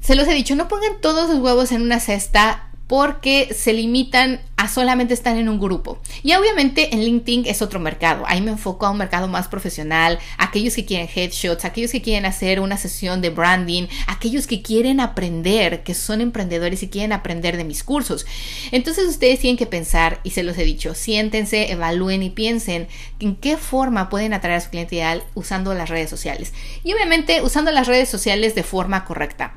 Se 0.00 0.14
los 0.14 0.26
he 0.26 0.34
dicho, 0.34 0.56
no 0.56 0.68
pongan 0.68 1.00
todos 1.00 1.28
los 1.28 1.38
huevos 1.38 1.72
en 1.72 1.82
una 1.82 2.00
cesta 2.00 2.67
porque 2.88 3.54
se 3.54 3.72
limitan 3.72 4.40
a 4.56 4.66
solamente 4.66 5.14
estar 5.14 5.36
en 5.36 5.48
un 5.48 5.60
grupo. 5.60 6.00
Y 6.24 6.34
obviamente 6.34 6.92
en 6.92 7.04
LinkedIn 7.04 7.44
es 7.46 7.62
otro 7.62 7.78
mercado. 7.78 8.24
Ahí 8.26 8.40
me 8.40 8.50
enfoco 8.50 8.86
a 8.86 8.90
un 8.90 8.98
mercado 8.98 9.28
más 9.28 9.46
profesional, 9.46 10.18
aquellos 10.36 10.74
que 10.74 10.84
quieren 10.84 11.08
headshots, 11.14 11.64
aquellos 11.64 11.92
que 11.92 12.02
quieren 12.02 12.26
hacer 12.26 12.58
una 12.58 12.76
sesión 12.76 13.20
de 13.20 13.30
branding, 13.30 13.86
aquellos 14.08 14.48
que 14.48 14.62
quieren 14.62 14.98
aprender, 14.98 15.84
que 15.84 15.94
son 15.94 16.20
emprendedores 16.20 16.82
y 16.82 16.88
quieren 16.88 17.12
aprender 17.12 17.56
de 17.56 17.64
mis 17.64 17.84
cursos. 17.84 18.26
Entonces 18.72 19.06
ustedes 19.06 19.38
tienen 19.38 19.58
que 19.58 19.66
pensar, 19.66 20.20
y 20.24 20.30
se 20.30 20.42
los 20.42 20.58
he 20.58 20.64
dicho, 20.64 20.94
siéntense, 20.94 21.70
evalúen 21.70 22.22
y 22.22 22.30
piensen 22.30 22.88
en 23.20 23.36
qué 23.36 23.56
forma 23.56 24.08
pueden 24.08 24.32
atraer 24.32 24.56
a 24.56 24.60
su 24.60 24.70
cliente 24.70 24.96
ideal 24.96 25.22
usando 25.34 25.72
las 25.74 25.90
redes 25.90 26.10
sociales. 26.10 26.52
Y 26.82 26.94
obviamente 26.94 27.42
usando 27.42 27.70
las 27.70 27.86
redes 27.86 28.08
sociales 28.08 28.54
de 28.54 28.62
forma 28.64 29.04
correcta 29.04 29.54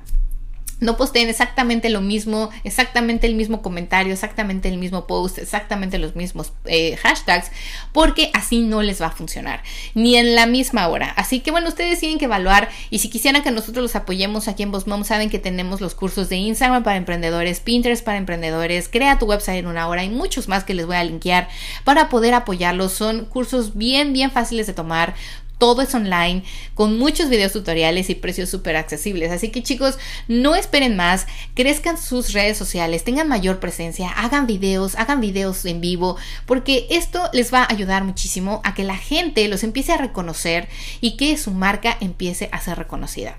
no 0.82 0.98
posteen 0.98 1.30
exactamente 1.30 1.90
lo 1.90 2.02
mismo, 2.02 2.50
exactamente 2.66 3.28
el 3.28 3.36
mismo 3.36 3.62
comentario, 3.62 4.12
exactamente 4.12 4.68
el 4.68 4.78
mismo 4.78 5.08
post, 5.08 5.38
exactamente 5.38 6.00
los 6.00 6.16
mismos 6.16 6.52
eh, 6.66 6.98
hashtags, 6.98 7.52
porque 7.94 8.32
así 8.34 8.62
no 8.62 8.82
les 8.82 9.02
va 9.02 9.06
a 9.06 9.12
funcionar, 9.12 9.64
ni 9.94 10.18
en 10.18 10.36
la 10.36 10.48
misma 10.48 10.88
hora. 10.90 11.12
Así 11.16 11.40
que 11.40 11.52
bueno, 11.52 11.70
ustedes 11.70 12.00
tienen 12.00 12.18
que 12.18 12.26
evaluar 12.26 12.70
y 12.90 13.00
si 13.00 13.10
quisieran 13.10 13.44
que 13.44 13.52
nosotros 13.52 13.84
los 13.84 13.96
apoyemos 13.96 14.48
aquí 14.48 14.64
en 14.64 14.72
Mom, 14.72 15.04
saben 15.06 15.30
que 15.30 15.40
tenemos 15.40 15.80
los 15.80 15.94
cursos 15.94 16.28
de 16.30 16.38
Instagram 16.38 16.84
para 16.84 16.98
emprendedores, 16.98 17.60
Pinterest 17.60 18.04
para 18.04 18.18
emprendedores, 18.18 18.90
crea 18.90 19.20
tu 19.20 19.28
website 19.28 19.60
en 19.60 19.68
una 19.68 19.88
hora 19.88 20.04
y 20.04 20.10
muchos 20.10 20.48
más 20.48 20.64
que 20.64 20.74
les 20.74 20.88
voy 20.88 20.96
a 20.96 21.04
linkear 21.04 21.48
para 21.84 22.10
poder 22.10 22.34
apoyarlos. 22.34 22.92
Son 22.94 23.26
cursos 23.26 23.78
bien, 23.78 24.14
bien 24.14 24.32
fáciles 24.32 24.66
de 24.66 24.74
tomar 24.74 25.14
todo 25.62 25.84
es 25.84 25.94
online, 25.94 26.42
con 26.74 26.98
muchos 26.98 27.30
videos 27.30 27.54
tutoriales 27.54 28.10
y 28.10 28.16
precios 28.16 28.50
súper 28.50 28.78
accesibles. 28.78 29.32
Así 29.32 29.50
que 29.50 29.62
chicos, 29.62 30.00
no 30.28 30.56
esperen 30.56 30.96
más, 30.96 31.28
crezcan 31.54 32.00
sus 32.00 32.34
redes 32.34 32.58
sociales, 32.58 33.04
tengan 33.04 33.28
mayor 33.28 33.60
presencia, 33.60 34.10
hagan 34.10 34.48
videos, 34.48 34.96
hagan 34.96 35.22
videos 35.22 35.64
en 35.66 35.80
vivo, 35.80 36.18
porque 36.48 36.88
esto 36.90 37.30
les 37.32 37.54
va 37.54 37.62
a 37.62 37.72
ayudar 37.72 38.04
muchísimo 38.04 38.60
a 38.64 38.74
que 38.74 38.84
la 38.84 38.98
gente 38.98 39.48
los 39.50 39.64
empiece 39.64 39.92
a 39.92 39.98
reconocer 39.98 40.68
y 41.00 41.16
que 41.16 41.38
su 41.38 41.52
marca 41.52 41.96
empiece 42.00 42.50
a 42.52 42.60
ser 42.60 42.80
reconocida. 42.80 43.38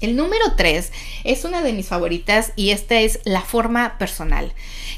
El 0.00 0.16
número 0.16 0.54
3 0.56 0.92
es 1.24 1.44
una 1.44 1.62
de 1.62 1.74
mis 1.74 1.88
favoritas 1.88 2.52
y 2.56 2.70
esta 2.70 3.00
es 3.00 3.20
la 3.24 3.42
forma 3.42 3.98
personal. 3.98 4.52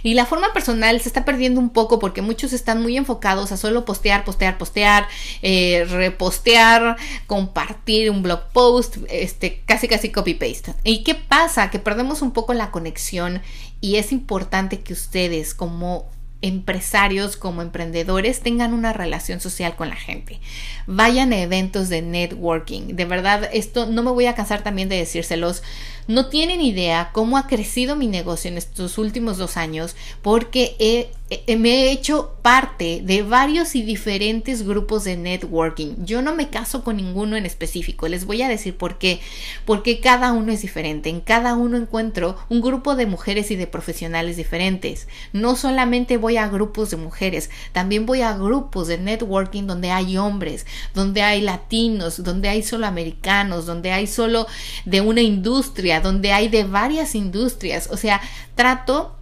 Y 0.04 0.14
la 0.14 0.26
forma 0.26 0.52
personal 0.52 1.00
se 1.00 1.08
está 1.08 1.24
perdiendo 1.24 1.60
un 1.60 1.70
poco 1.70 1.98
porque 1.98 2.22
muchos 2.22 2.52
están 2.52 2.80
muy 2.82 2.96
enfocados 2.96 3.50
a 3.50 3.56
solo 3.56 3.84
postear, 3.84 4.24
postear, 4.24 4.58
postear, 4.58 5.08
eh, 5.42 5.84
repostear, 5.88 6.96
compartir 7.26 8.10
un 8.10 8.22
blog 8.22 8.48
post, 8.52 8.98
este, 9.08 9.62
casi 9.66 9.88
casi 9.88 10.10
copy 10.10 10.34
paste. 10.34 10.74
¿Y 10.84 11.02
qué 11.02 11.16
pasa? 11.16 11.70
Que 11.70 11.80
perdemos 11.80 12.22
un 12.22 12.32
poco 12.32 12.54
la 12.54 12.70
conexión 12.70 13.42
y 13.80 13.96
es 13.96 14.12
importante 14.12 14.80
que 14.80 14.92
ustedes 14.92 15.54
como 15.54 16.08
empresarios 16.42 17.36
como 17.36 17.62
emprendedores 17.62 18.40
tengan 18.40 18.74
una 18.74 18.92
relación 18.92 19.40
social 19.40 19.76
con 19.76 19.88
la 19.88 19.96
gente. 19.96 20.40
Vayan 20.86 21.32
a 21.32 21.40
eventos 21.40 21.88
de 21.88 22.02
networking. 22.02 22.96
De 22.96 23.04
verdad, 23.04 23.48
esto 23.52 23.86
no 23.86 24.02
me 24.02 24.10
voy 24.10 24.26
a 24.26 24.34
cansar 24.34 24.62
también 24.62 24.88
de 24.88 24.96
decírselos. 24.98 25.62
No 26.08 26.26
tienen 26.26 26.60
idea 26.60 27.10
cómo 27.12 27.36
ha 27.36 27.46
crecido 27.46 27.96
mi 27.96 28.06
negocio 28.06 28.50
en 28.50 28.58
estos 28.58 28.98
últimos 28.98 29.38
dos 29.38 29.56
años 29.56 29.96
porque 30.22 30.76
he 30.78 31.10
me 31.56 31.70
he 31.70 31.92
hecho 31.92 32.34
parte 32.42 33.00
de 33.04 33.22
varios 33.22 33.74
y 33.74 33.82
diferentes 33.82 34.66
grupos 34.66 35.04
de 35.04 35.16
networking. 35.16 35.94
Yo 36.04 36.20
no 36.22 36.34
me 36.34 36.50
caso 36.50 36.82
con 36.82 36.96
ninguno 36.96 37.36
en 37.36 37.46
específico. 37.46 38.08
Les 38.08 38.26
voy 38.26 38.42
a 38.42 38.48
decir 38.48 38.76
por 38.76 38.98
qué. 38.98 39.20
Porque 39.64 40.00
cada 40.00 40.32
uno 40.32 40.52
es 40.52 40.62
diferente. 40.62 41.08
En 41.08 41.20
cada 41.20 41.54
uno 41.54 41.76
encuentro 41.76 42.36
un 42.48 42.60
grupo 42.60 42.96
de 42.96 43.06
mujeres 43.06 43.50
y 43.50 43.56
de 43.56 43.66
profesionales 43.66 44.36
diferentes. 44.36 45.08
No 45.32 45.56
solamente 45.56 46.16
voy 46.16 46.36
a 46.36 46.48
grupos 46.48 46.90
de 46.90 46.96
mujeres, 46.96 47.50
también 47.72 48.06
voy 48.06 48.22
a 48.22 48.36
grupos 48.36 48.88
de 48.88 48.98
networking 48.98 49.64
donde 49.66 49.90
hay 49.90 50.16
hombres, 50.16 50.66
donde 50.94 51.22
hay 51.22 51.40
latinos, 51.40 52.22
donde 52.22 52.48
hay 52.48 52.62
solo 52.62 52.86
americanos, 52.86 53.66
donde 53.66 53.92
hay 53.92 54.06
solo 54.06 54.46
de 54.84 55.00
una 55.00 55.22
industria, 55.22 55.91
donde 56.00 56.32
hay 56.32 56.48
de 56.48 56.64
varias 56.64 57.14
industrias. 57.14 57.88
O 57.90 57.96
sea, 57.96 58.20
trato 58.54 59.16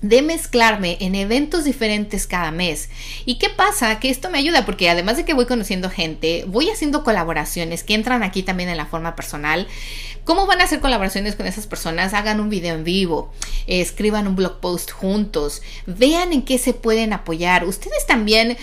de 0.00 0.22
mezclarme 0.22 0.96
en 1.00 1.14
eventos 1.14 1.64
diferentes 1.64 2.26
cada 2.26 2.50
mes. 2.50 2.88
¿Y 3.24 3.38
qué 3.38 3.50
pasa? 3.50 3.98
Que 3.98 4.10
esto 4.10 4.30
me 4.30 4.38
ayuda 4.38 4.64
porque 4.64 4.88
además 4.88 5.16
de 5.16 5.24
que 5.24 5.34
voy 5.34 5.46
conociendo 5.46 5.90
gente, 5.90 6.44
voy 6.46 6.70
haciendo 6.70 7.02
colaboraciones 7.02 7.82
que 7.82 7.94
entran 7.94 8.22
aquí 8.22 8.42
también 8.42 8.68
en 8.68 8.76
la 8.76 8.86
forma 8.86 9.16
personal. 9.16 9.66
¿Cómo 10.24 10.46
van 10.46 10.60
a 10.60 10.64
hacer 10.64 10.80
colaboraciones 10.80 11.34
con 11.34 11.46
esas 11.46 11.66
personas? 11.66 12.14
Hagan 12.14 12.38
un 12.38 12.50
video 12.50 12.74
en 12.74 12.84
vivo, 12.84 13.32
escriban 13.66 14.28
un 14.28 14.36
blog 14.36 14.60
post 14.60 14.90
juntos, 14.90 15.62
vean 15.86 16.32
en 16.32 16.42
qué 16.42 16.58
se 16.58 16.74
pueden 16.74 17.12
apoyar. 17.12 17.64
Ustedes 17.64 18.06
también 18.06 18.56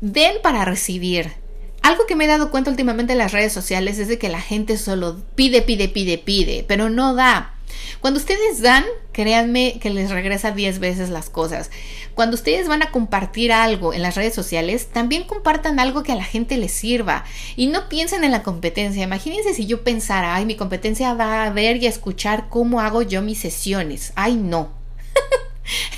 den 0.00 0.36
para 0.42 0.64
recibir. 0.64 1.43
Algo 1.84 2.06
que 2.06 2.16
me 2.16 2.24
he 2.24 2.28
dado 2.28 2.50
cuenta 2.50 2.70
últimamente 2.70 3.12
en 3.12 3.18
las 3.18 3.32
redes 3.32 3.52
sociales 3.52 3.98
es 3.98 4.08
de 4.08 4.16
que 4.16 4.30
la 4.30 4.40
gente 4.40 4.78
solo 4.78 5.20
pide, 5.34 5.60
pide, 5.60 5.90
pide, 5.90 6.16
pide, 6.16 6.64
pero 6.66 6.88
no 6.88 7.14
da. 7.14 7.52
Cuando 8.00 8.18
ustedes 8.18 8.62
dan, 8.62 8.86
créanme 9.12 9.78
que 9.82 9.90
les 9.90 10.10
regresa 10.10 10.52
10 10.52 10.78
veces 10.78 11.10
las 11.10 11.28
cosas. 11.28 11.70
Cuando 12.14 12.36
ustedes 12.36 12.68
van 12.68 12.82
a 12.82 12.90
compartir 12.90 13.52
algo 13.52 13.92
en 13.92 14.00
las 14.00 14.14
redes 14.14 14.32
sociales, 14.32 14.86
también 14.94 15.24
compartan 15.24 15.78
algo 15.78 16.02
que 16.02 16.12
a 16.12 16.16
la 16.16 16.24
gente 16.24 16.56
les 16.56 16.72
sirva. 16.72 17.26
Y 17.54 17.66
no 17.66 17.90
piensen 17.90 18.24
en 18.24 18.30
la 18.30 18.42
competencia. 18.42 19.04
Imagínense 19.04 19.52
si 19.52 19.66
yo 19.66 19.84
pensara, 19.84 20.34
ay, 20.36 20.46
mi 20.46 20.56
competencia 20.56 21.12
va 21.12 21.44
a 21.44 21.50
ver 21.50 21.76
y 21.76 21.86
a 21.86 21.90
escuchar 21.90 22.48
cómo 22.48 22.80
hago 22.80 23.02
yo 23.02 23.20
mis 23.20 23.40
sesiones. 23.40 24.14
Ay, 24.16 24.36
no. 24.36 24.83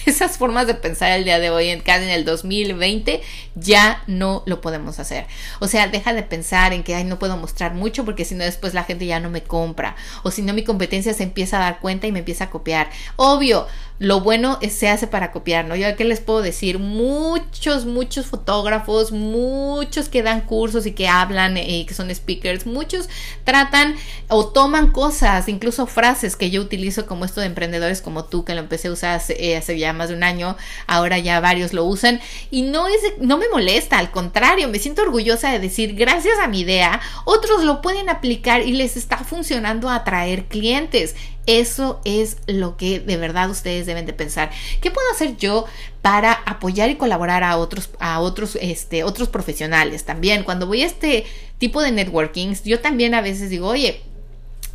esas 0.17 0.39
formas 0.39 0.67
de 0.67 0.75
pensar 0.75 1.13
el 1.13 1.25
día 1.25 1.39
de 1.39 1.51
hoy, 1.51 1.69
en 1.69 1.81
casi 1.81 2.05
en 2.05 2.11
el 2.11 2.25
2020, 2.25 3.21
ya 3.55 4.03
no 4.07 4.43
lo 4.47 4.61
podemos 4.61 4.99
hacer. 4.99 5.27
O 5.61 5.67
sea, 5.67 5.89
deja 5.89 6.15
de 6.15 6.23
pensar 6.23 6.73
en 6.73 6.85
que, 6.85 6.95
ay, 6.95 7.05
no 7.05 7.19
puedo 7.19 7.37
mostrar 7.37 7.75
mucho 7.75 8.05
porque 8.05 8.25
si 8.25 8.35
no 8.35 8.45
después 8.45 8.73
la 8.73 8.85
gente 8.85 9.07
ya 9.07 9.21
no 9.21 9.31
me 9.31 9.43
compra. 9.43 9.97
O 10.23 10.31
si 10.31 10.43
no 10.43 10.55
mi 10.55 10.65
competencia 10.65 11.13
se 11.13 11.25
empieza 11.25 11.59
a 11.59 11.61
dar 11.61 11.81
cuenta 11.81 12.07
y 12.07 12.13
me 12.13 12.21
empieza 12.21 12.45
a 12.45 12.51
copiar. 12.51 12.89
Obvio, 13.17 13.67
lo 13.99 14.21
bueno 14.21 14.59
es, 14.61 14.75
se 14.75 14.89
hace 14.89 15.07
para 15.07 15.33
copiar, 15.33 15.65
¿no? 15.65 15.75
Yo 15.75 15.97
qué 15.97 16.05
les 16.05 16.21
puedo 16.21 16.43
decir, 16.43 16.79
muchos, 16.79 17.87
muchos 17.87 18.27
fotógrafos, 18.27 19.11
muchos 19.11 20.11
que 20.11 20.23
dan 20.23 20.43
cursos 20.43 20.85
y 20.87 20.93
que 20.93 21.09
hablan 21.09 21.57
y 21.57 21.87
que 21.87 21.95
son 21.95 22.15
speakers, 22.15 22.67
muchos 22.67 23.09
tratan 23.45 23.97
o 24.29 24.49
toman 24.49 24.93
cosas, 24.93 25.49
incluso 25.49 25.87
frases 25.87 26.37
que 26.37 26.51
yo 26.51 26.61
utilizo 26.61 27.07
como 27.07 27.25
esto 27.25 27.41
de 27.41 27.47
emprendedores 27.47 28.03
como 28.03 28.27
tú, 28.27 28.45
que 28.45 28.55
lo 28.55 28.61
empecé 28.61 28.89
a 28.89 28.93
usar 28.93 29.17
hace, 29.17 29.57
hace 29.57 29.79
ya 29.79 29.95
más 29.97 30.09
de 30.09 30.15
un 30.15 30.23
año, 30.23 30.57
ahora 30.87 31.19
ya 31.19 31.41
varios 31.41 31.73
lo 31.73 31.85
usan 31.85 32.21
y 32.51 32.63
no 32.63 32.87
es, 32.87 33.01
no 33.19 33.39
me 33.39 33.49
molesta, 33.49 33.99
al 33.99 34.11
contrario, 34.11 34.69
me 34.69 34.79
siento 34.79 35.03
orgullosa 35.03 35.51
de 35.51 35.59
decir, 35.59 35.95
gracias 35.95 36.39
a 36.39 36.49
mi 36.49 36.61
idea, 36.61 37.01
otros 37.25 37.65
lo 37.65 37.83
pueden 37.83 38.09
aplicar 38.09 38.63
y 38.63 38.73
les 38.73 38.97
está 38.97 39.19
funcionando 39.19 39.91
atraer 39.91 40.45
clientes. 40.45 41.15
Eso 41.47 42.01
es 42.05 42.39
lo 42.49 42.77
que 42.77 42.99
de 42.99 43.17
verdad 43.17 43.49
ustedes 43.51 43.87
deben 43.87 44.05
de 44.05 44.13
pensar. 44.13 44.51
¿Qué 44.81 44.91
puedo 44.91 45.09
hacer 45.13 45.37
yo 45.37 45.67
para 46.03 46.33
apoyar 46.33 46.91
y 46.91 46.97
colaborar 46.97 47.45
a 47.45 47.57
otros, 47.57 47.91
a 48.01 48.21
otros, 48.21 48.59
este, 48.61 49.05
otros 49.05 49.29
profesionales 49.29 50.05
también? 50.05 50.43
Cuando 50.43 50.67
voy 50.67 50.83
a 50.83 50.87
este 50.87 51.25
tipo 51.59 51.83
de 51.83 51.93
networkings, 51.93 52.65
yo 52.65 52.81
también 52.81 53.15
a 53.15 53.21
veces 53.21 53.49
digo, 53.49 53.69
oye, 53.69 54.03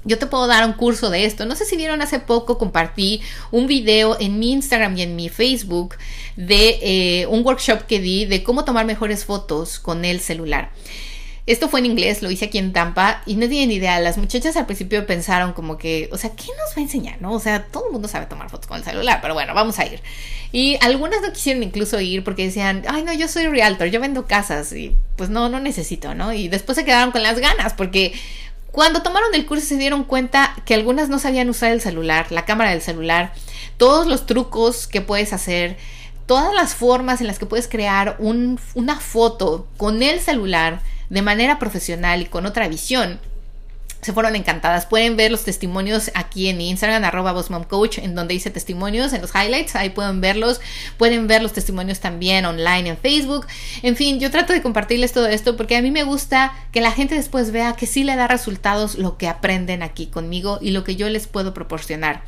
yo 0.03 0.17
te 0.17 0.27
puedo 0.27 0.47
dar 0.47 0.65
un 0.65 0.73
curso 0.73 1.09
de 1.09 1.25
esto. 1.25 1.45
No 1.45 1.55
sé 1.55 1.65
si 1.65 1.77
vieron 1.77 2.01
hace 2.01 2.19
poco, 2.19 2.57
compartí 2.57 3.21
un 3.51 3.67
video 3.67 4.19
en 4.19 4.39
mi 4.39 4.51
Instagram 4.51 4.97
y 4.97 5.01
en 5.03 5.15
mi 5.15 5.29
Facebook 5.29 5.95
de 6.35 6.79
eh, 6.81 7.27
un 7.27 7.45
workshop 7.45 7.85
que 7.85 7.99
di 7.99 8.25
de 8.25 8.43
cómo 8.43 8.65
tomar 8.65 8.85
mejores 8.85 9.25
fotos 9.25 9.79
con 9.79 10.05
el 10.05 10.19
celular. 10.19 10.71
Esto 11.47 11.69
fue 11.69 11.79
en 11.79 11.87
inglés, 11.87 12.21
lo 12.21 12.29
hice 12.29 12.45
aquí 12.45 12.59
en 12.59 12.71
Tampa 12.71 13.23
y 13.25 13.35
no 13.35 13.49
tienen 13.49 13.71
idea. 13.71 13.99
Las 13.99 14.17
muchachas 14.17 14.55
al 14.57 14.67
principio 14.67 15.05
pensaron 15.07 15.53
como 15.53 15.77
que, 15.77 16.07
o 16.11 16.17
sea, 16.17 16.29
¿qué 16.35 16.45
nos 16.45 16.69
va 16.69 16.77
a 16.77 16.81
enseñar? 16.81 17.19
No, 17.21 17.33
o 17.33 17.39
sea, 17.39 17.65
todo 17.65 17.87
el 17.87 17.91
mundo 17.91 18.07
sabe 18.07 18.27
tomar 18.27 18.49
fotos 18.49 18.67
con 18.67 18.77
el 18.77 18.83
celular, 18.83 19.19
pero 19.21 19.33
bueno, 19.33 19.53
vamos 19.55 19.79
a 19.79 19.85
ir. 19.85 20.01
Y 20.51 20.77
algunas 20.81 21.21
no 21.21 21.33
quisieron 21.33 21.63
incluso 21.63 21.99
ir 21.99 22.23
porque 22.23 22.45
decían, 22.45 22.83
ay, 22.87 23.03
no, 23.03 23.11
yo 23.11 23.27
soy 23.27 23.47
realtor, 23.47 23.87
yo 23.87 23.99
vendo 23.99 24.27
casas 24.27 24.71
y 24.71 24.95
pues 25.15 25.29
no, 25.29 25.49
no 25.49 25.59
necesito, 25.59 26.13
¿no? 26.13 26.31
Y 26.31 26.47
después 26.47 26.77
se 26.77 26.85
quedaron 26.85 27.11
con 27.11 27.23
las 27.23 27.39
ganas 27.39 27.73
porque 27.73 28.13
cuando 28.71 29.01
tomaron 29.01 29.33
el 29.33 29.45
curso 29.45 29.65
se 29.65 29.77
dieron 29.77 30.03
cuenta 30.03 30.55
que 30.65 30.73
algunas 30.73 31.09
no 31.09 31.19
sabían 31.19 31.49
usar 31.49 31.71
el 31.71 31.81
celular, 31.81 32.31
la 32.31 32.45
cámara 32.45 32.71
del 32.71 32.81
celular, 32.81 33.33
todos 33.77 34.07
los 34.07 34.25
trucos 34.25 34.87
que 34.87 35.01
puedes 35.01 35.33
hacer, 35.33 35.77
todas 36.25 36.53
las 36.53 36.75
formas 36.75 37.19
en 37.19 37.27
las 37.27 37.39
que 37.39 37.45
puedes 37.45 37.67
crear 37.67 38.15
una 38.19 38.99
foto 38.99 39.67
con 39.77 40.01
el 40.01 40.21
celular 40.21 40.81
de 41.09 41.21
manera 41.21 41.59
profesional 41.59 42.21
y 42.21 42.25
con 42.25 42.45
otra 42.45 42.69
visión, 42.69 43.19
se 44.01 44.13
fueron 44.13 44.35
encantadas. 44.35 44.85
Pueden 44.85 45.15
ver 45.15 45.31
los 45.31 45.43
testimonios 45.43 46.11
aquí 46.13 46.47
en 46.49 46.59
Instagram, 46.59 47.03
arroba 47.03 47.33
Coach, 47.67 47.99
en 47.99 48.15
donde 48.15 48.33
dice 48.33 48.49
testimonios, 48.49 49.13
en 49.13 49.21
los 49.21 49.31
highlights, 49.35 49.75
ahí 49.75 49.89
pueden 49.89 50.21
verlos. 50.21 50.59
Pueden 50.97 51.27
ver 51.27 51.41
los 51.41 51.53
testimonios 51.53 51.99
también 51.99 52.45
online 52.45 52.89
en 52.89 52.97
Facebook. 52.97 53.45
En 53.83 53.95
fin, 53.95 54.19
yo 54.19 54.31
trato 54.31 54.53
de 54.53 54.61
compartirles 54.61 55.13
todo 55.13 55.27
esto 55.27 55.55
porque 55.55 55.75
a 55.75 55.81
mí 55.81 55.91
me 55.91 56.03
gusta 56.03 56.53
que 56.71 56.81
la 56.81 56.91
gente 56.91 57.15
después 57.15 57.51
vea 57.51 57.73
que 57.73 57.85
sí 57.85 58.03
le 58.03 58.15
da 58.15 58.27
resultados 58.27 58.95
lo 58.95 59.17
que 59.17 59.27
aprenden 59.27 59.83
aquí 59.83 60.07
conmigo 60.07 60.59
y 60.61 60.71
lo 60.71 60.83
que 60.83 60.95
yo 60.95 61.09
les 61.09 61.27
puedo 61.27 61.53
proporcionar. 61.53 62.23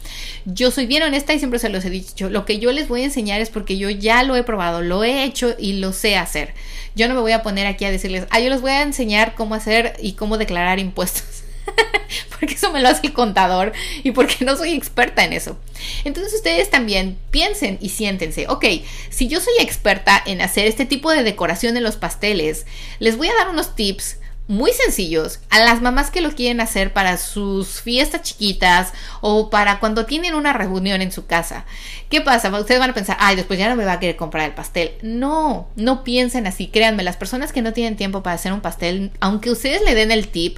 Yo 0.46 0.72
soy 0.72 0.86
bien 0.86 1.04
honesta 1.04 1.34
y 1.34 1.40
siempre 1.40 1.60
se 1.60 1.70
los 1.70 1.86
he 1.86 1.90
dicho, 1.90 2.30
lo 2.30 2.46
que 2.46 2.60
yo 2.60 2.72
les 2.72 2.88
voy 2.88 3.02
a 3.02 3.06
enseñar 3.06 3.42
es 3.42 3.50
porque 3.50 3.78
yo 3.78 3.90
ya 3.90 4.24
lo 4.24 4.36
he 4.36 4.44
probado, 4.44 4.82
lo 4.82 5.04
he 5.04 5.24
hecho 5.24 5.56
y 5.58 5.74
lo 5.74 5.94
sé 5.94 6.18
hacer. 6.18 6.54
Yo 6.96 7.08
no 7.08 7.16
me 7.16 7.22
voy 7.22 7.32
a 7.32 7.42
poner 7.42 7.66
aquí 7.66 7.86
a 7.86 7.92
decirles, 7.92 8.26
ah, 8.30 8.40
yo 8.40 8.50
les 8.50 8.62
voy 8.62 8.72
a 8.72 8.82
enseñar 8.82 9.34
cómo 9.36 9.56
hacer 9.56 9.96
y 10.00 10.14
cómo 10.14 10.38
declarar 10.38 10.80
impuestos. 10.80 11.43
porque 12.30 12.56
eso 12.56 12.72
me 12.72 12.82
lo 12.82 12.90
hace 12.90 13.08
el 13.08 13.14
contador 13.14 13.74
y 14.04 14.12
porque 14.12 14.46
no 14.46 14.56
soy 14.56 14.74
experta 14.74 15.24
en 15.24 15.34
eso. 15.34 15.58
Entonces 16.04 16.34
ustedes 16.34 16.70
también 16.70 17.18
piensen 17.32 17.78
y 17.82 17.90
siéntense, 17.90 18.48
ok, 18.48 18.66
si 19.10 19.28
yo 19.28 19.40
soy 19.40 19.54
experta 19.60 20.22
en 20.26 20.42
hacer 20.42 20.66
este 20.68 20.86
tipo 20.86 21.12
de 21.12 21.24
decoración 21.24 21.78
en 21.78 21.84
los 21.84 21.96
pasteles, 21.96 22.66
les 23.00 23.18
voy 23.18 23.28
a 23.28 23.36
dar 23.36 23.50
unos 23.50 23.76
tips 23.76 24.18
muy 24.48 24.72
sencillos 24.74 25.40
a 25.50 25.60
las 25.60 25.82
mamás 25.82 26.12
que 26.12 26.20
lo 26.20 26.32
quieren 26.32 26.60
hacer 26.60 26.92
para 26.92 27.18
sus 27.18 27.82
fiestas 27.82 28.24
chiquitas 28.24 28.94
o 29.22 29.50
para 29.50 29.80
cuando 29.80 30.06
tienen 30.06 30.36
una 30.36 30.52
reunión 30.52 31.02
en 31.02 31.12
su 31.12 31.26
casa. 31.26 31.66
¿Qué 32.10 32.20
pasa? 32.20 32.50
Ustedes 32.60 32.80
van 32.80 32.90
a 32.90 32.94
pensar, 32.94 33.18
ay, 33.20 33.38
después 33.38 33.58
ya 33.58 33.70
no 33.70 33.76
me 33.76 33.86
va 33.86 33.94
a 33.94 34.00
querer 34.00 34.18
comprar 34.18 34.46
el 34.46 34.54
pastel. 34.54 34.96
No, 35.02 35.70
no 35.76 36.04
piensen 36.04 36.46
así. 36.46 36.68
Créanme, 36.68 37.04
las 37.04 37.16
personas 37.16 37.54
que 37.54 37.62
no 37.62 37.74
tienen 37.74 37.96
tiempo 37.96 38.22
para 38.22 38.36
hacer 38.36 38.52
un 38.52 38.62
pastel, 38.62 39.12
aunque 39.22 39.50
ustedes 39.50 39.82
le 39.82 39.96
den 39.96 40.12
el 40.12 40.28
tip, 40.28 40.58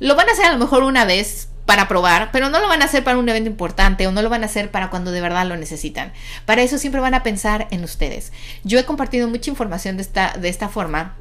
lo 0.00 0.14
van 0.14 0.28
a 0.28 0.32
hacer 0.32 0.46
a 0.46 0.52
lo 0.52 0.58
mejor 0.58 0.82
una 0.82 1.04
vez 1.04 1.48
para 1.66 1.86
probar, 1.86 2.30
pero 2.32 2.48
no 2.48 2.60
lo 2.60 2.68
van 2.68 2.80
a 2.80 2.86
hacer 2.86 3.04
para 3.04 3.18
un 3.18 3.28
evento 3.28 3.50
importante 3.50 4.06
o 4.06 4.12
no 4.12 4.22
lo 4.22 4.30
van 4.30 4.42
a 4.42 4.46
hacer 4.46 4.70
para 4.70 4.88
cuando 4.88 5.10
de 5.10 5.20
verdad 5.20 5.46
lo 5.46 5.56
necesitan. 5.56 6.12
Para 6.46 6.62
eso 6.62 6.78
siempre 6.78 7.00
van 7.00 7.12
a 7.12 7.22
pensar 7.22 7.68
en 7.70 7.84
ustedes. 7.84 8.32
Yo 8.64 8.78
he 8.78 8.86
compartido 8.86 9.28
mucha 9.28 9.50
información 9.50 9.96
de 9.96 10.02
esta, 10.02 10.32
de 10.38 10.48
esta 10.48 10.70
forma 10.70 11.14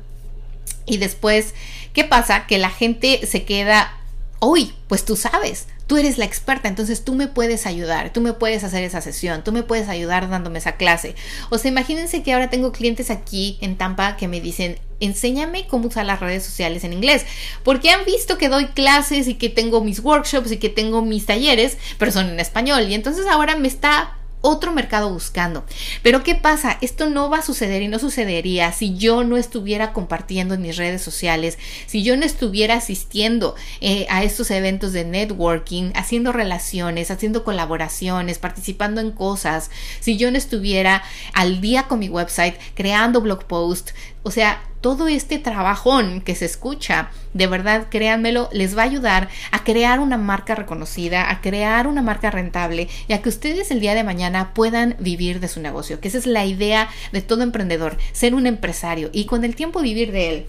y 0.85 0.97
después, 0.97 1.53
¿qué 1.91 2.05
pasa? 2.05 2.47
Que 2.47 2.59
la 2.59 2.69
gente 2.69 3.27
se 3.27 3.43
queda, 3.43 3.91
uy, 4.39 4.73
pues 4.87 5.03
tú 5.03 5.17
sabes, 5.17 5.67
tú 5.87 5.97
eres 5.97 6.17
la 6.17 6.25
experta, 6.25 6.67
entonces 6.67 7.03
tú 7.03 7.15
me 7.15 7.27
puedes 7.27 7.65
ayudar, 7.65 8.11
tú 8.11 8.21
me 8.21 8.33
puedes 8.33 8.63
hacer 8.63 8.83
esa 8.83 9.01
sesión, 9.01 9.43
tú 9.43 9.51
me 9.51 9.63
puedes 9.63 9.87
ayudar 9.87 10.29
dándome 10.29 10.59
esa 10.59 10.73
clase. 10.73 11.15
O 11.49 11.57
sea, 11.57 11.71
imagínense 11.71 12.21
que 12.21 12.33
ahora 12.33 12.49
tengo 12.49 12.71
clientes 12.71 13.09
aquí 13.09 13.57
en 13.61 13.77
Tampa 13.77 14.17
que 14.17 14.27
me 14.27 14.41
dicen, 14.41 14.77
enséñame 14.99 15.65
cómo 15.67 15.87
usar 15.87 16.05
las 16.05 16.19
redes 16.19 16.43
sociales 16.43 16.83
en 16.83 16.93
inglés, 16.93 17.25
porque 17.63 17.89
han 17.89 18.03
visto 18.05 18.37
que 18.37 18.49
doy 18.49 18.67
clases 18.67 19.27
y 19.27 19.35
que 19.35 19.49
tengo 19.49 19.81
mis 19.81 19.99
workshops 19.99 20.51
y 20.51 20.57
que 20.57 20.69
tengo 20.69 21.01
mis 21.01 21.25
talleres, 21.25 21.77
pero 21.97 22.11
son 22.11 22.29
en 22.29 22.39
español 22.39 22.87
y 22.89 22.93
entonces 22.93 23.25
ahora 23.27 23.55
me 23.55 23.67
está 23.67 24.16
otro 24.41 24.71
mercado 24.71 25.11
buscando. 25.11 25.65
Pero 26.03 26.23
¿qué 26.23 26.35
pasa? 26.35 26.77
Esto 26.81 27.09
no 27.09 27.29
va 27.29 27.39
a 27.39 27.41
suceder 27.41 27.81
y 27.81 27.87
no 27.87 27.99
sucedería 27.99 28.71
si 28.71 28.95
yo 28.95 29.23
no 29.23 29.37
estuviera 29.37 29.93
compartiendo 29.93 30.53
en 30.53 30.61
mis 30.61 30.77
redes 30.77 31.01
sociales, 31.01 31.57
si 31.85 32.03
yo 32.03 32.15
no 32.17 32.25
estuviera 32.25 32.75
asistiendo 32.75 33.55
eh, 33.81 34.05
a 34.09 34.23
estos 34.23 34.51
eventos 34.51 34.93
de 34.93 35.05
networking, 35.05 35.91
haciendo 35.95 36.31
relaciones, 36.31 37.11
haciendo 37.11 37.43
colaboraciones, 37.43 38.39
participando 38.39 39.01
en 39.01 39.11
cosas, 39.11 39.71
si 39.99 40.17
yo 40.17 40.31
no 40.31 40.37
estuviera 40.37 41.03
al 41.33 41.61
día 41.61 41.83
con 41.83 41.99
mi 41.99 42.09
website, 42.09 42.55
creando 42.75 43.21
blog 43.21 43.45
posts, 43.45 43.93
o 44.27 44.31
sea, 44.31 44.61
todo 44.81 45.07
este 45.07 45.39
trabajón 45.39 46.19
que 46.19 46.35
se 46.35 46.43
escucha, 46.43 47.11
de 47.33 47.47
verdad, 47.47 47.87
créanmelo, 47.89 48.49
les 48.51 48.77
va 48.77 48.81
a 48.81 48.85
ayudar 48.85 49.29
a 49.51 49.63
crear 49.63 50.01
una 50.01 50.17
marca 50.17 50.53
reconocida, 50.53 51.31
a 51.31 51.39
crear 51.39 51.87
una 51.87 52.01
marca 52.01 52.29
rentable 52.29 52.89
y 53.07 53.13
a 53.13 53.21
que 53.21 53.29
ustedes 53.29 53.71
el 53.71 53.79
día 53.79 53.95
de 53.95 54.03
mañana 54.03 54.53
puedan 54.53 54.97
vivir 54.99 55.39
de 55.39 55.47
su 55.47 55.61
negocio, 55.61 56.01
que 56.01 56.09
esa 56.09 56.17
es 56.17 56.27
la 56.27 56.43
idea 56.43 56.89
de 57.13 57.21
todo 57.21 57.41
emprendedor, 57.41 57.97
ser 58.11 58.35
un 58.35 58.47
empresario 58.47 59.09
y 59.13 59.27
con 59.27 59.45
el 59.45 59.55
tiempo 59.55 59.79
vivir 59.79 60.11
de 60.11 60.29
él. 60.29 60.45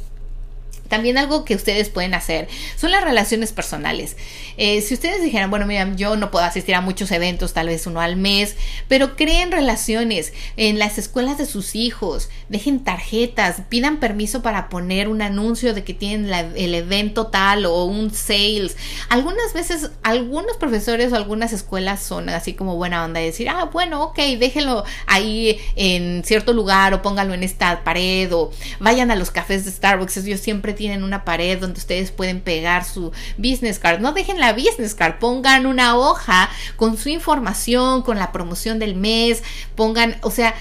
También 0.88 1.18
algo 1.18 1.44
que 1.44 1.55
ustedes 1.55 1.88
pueden 1.88 2.14
hacer 2.14 2.48
son 2.77 2.90
las 2.90 3.05
relaciones 3.05 3.53
personales. 3.53 4.16
Eh, 4.57 4.81
si 4.81 4.94
ustedes 4.94 5.22
dijeran, 5.22 5.51
bueno, 5.51 5.66
mira, 5.66 5.94
yo 5.94 6.16
no 6.16 6.31
puedo 6.31 6.44
asistir 6.44 6.74
a 6.74 6.81
muchos 6.81 7.12
eventos, 7.12 7.53
tal 7.53 7.68
vez 7.68 7.87
uno 7.87 8.01
al 8.01 8.16
mes, 8.16 8.57
pero 8.88 9.16
creen 9.16 9.53
relaciones 9.53 10.33
en 10.57 10.79
las 10.79 10.98
escuelas 10.98 11.38
de 11.38 11.46
sus 11.46 11.74
hijos, 11.77 12.29
dejen 12.48 12.83
tarjetas, 12.83 13.62
pidan 13.68 14.01
permiso 14.01 14.42
para 14.42 14.68
poner 14.68 15.09
un 15.09 15.22
anuncio 15.22 15.74
de 15.74 15.85
que 15.85 15.94
tienen 15.94 16.33
el 16.57 16.74
evento 16.74 17.29
tal 17.29 17.66
o 17.66 17.85
un 17.85 18.12
sales. 18.12 18.77
Algunas 19.09 19.53
veces, 19.53 19.90
algunos 20.03 20.57
profesores 20.57 21.12
o 21.12 21.16
algunas 21.16 21.53
escuelas 21.53 22.03
son 22.03 22.29
así 22.29 22.55
como 22.55 22.77
buena 22.77 23.05
onda 23.05 23.20
de 23.20 23.27
decir, 23.27 23.48
ah, 23.48 23.70
bueno, 23.72 24.03
ok, 24.03 24.18
déjenlo 24.38 24.85
ahí 25.07 25.59
en 25.77 26.24
cierto 26.24 26.53
lugar 26.53 26.94
o 26.94 27.03
pónganlo 27.03 27.35
en 27.35 27.42
esta 27.42 27.85
pared 27.85 28.33
o 28.33 28.51
vayan 28.81 29.11
a 29.11 29.16
los 29.16 29.31
cafés 29.31 29.64
de 29.64 29.70
Starbucks. 29.70 30.24
Yo 30.24 30.37
siempre 30.37 30.74
tienen 30.79 31.03
una 31.03 31.25
pared 31.25 31.59
donde 31.59 31.79
ustedes 31.79 32.12
pueden 32.12 32.41
pegar 32.41 32.85
su 32.85 33.12
business 33.37 33.79
card. 33.79 34.01
No 34.01 34.12
dejen 34.12 34.38
la 34.38 34.55
business 34.55 34.95
card, 34.95 35.19
pongan 35.19 35.67
una 35.67 35.99
hoja 35.99 36.49
con 36.77 36.97
su 36.97 37.11
información, 37.11 38.03
con 38.03 38.17
la 38.17 38.33
promoción 38.33 38.79
del 38.79 38.95
mes, 38.95 39.43
pongan, 39.75 40.17
o 40.23 40.31
sea, 40.31 40.55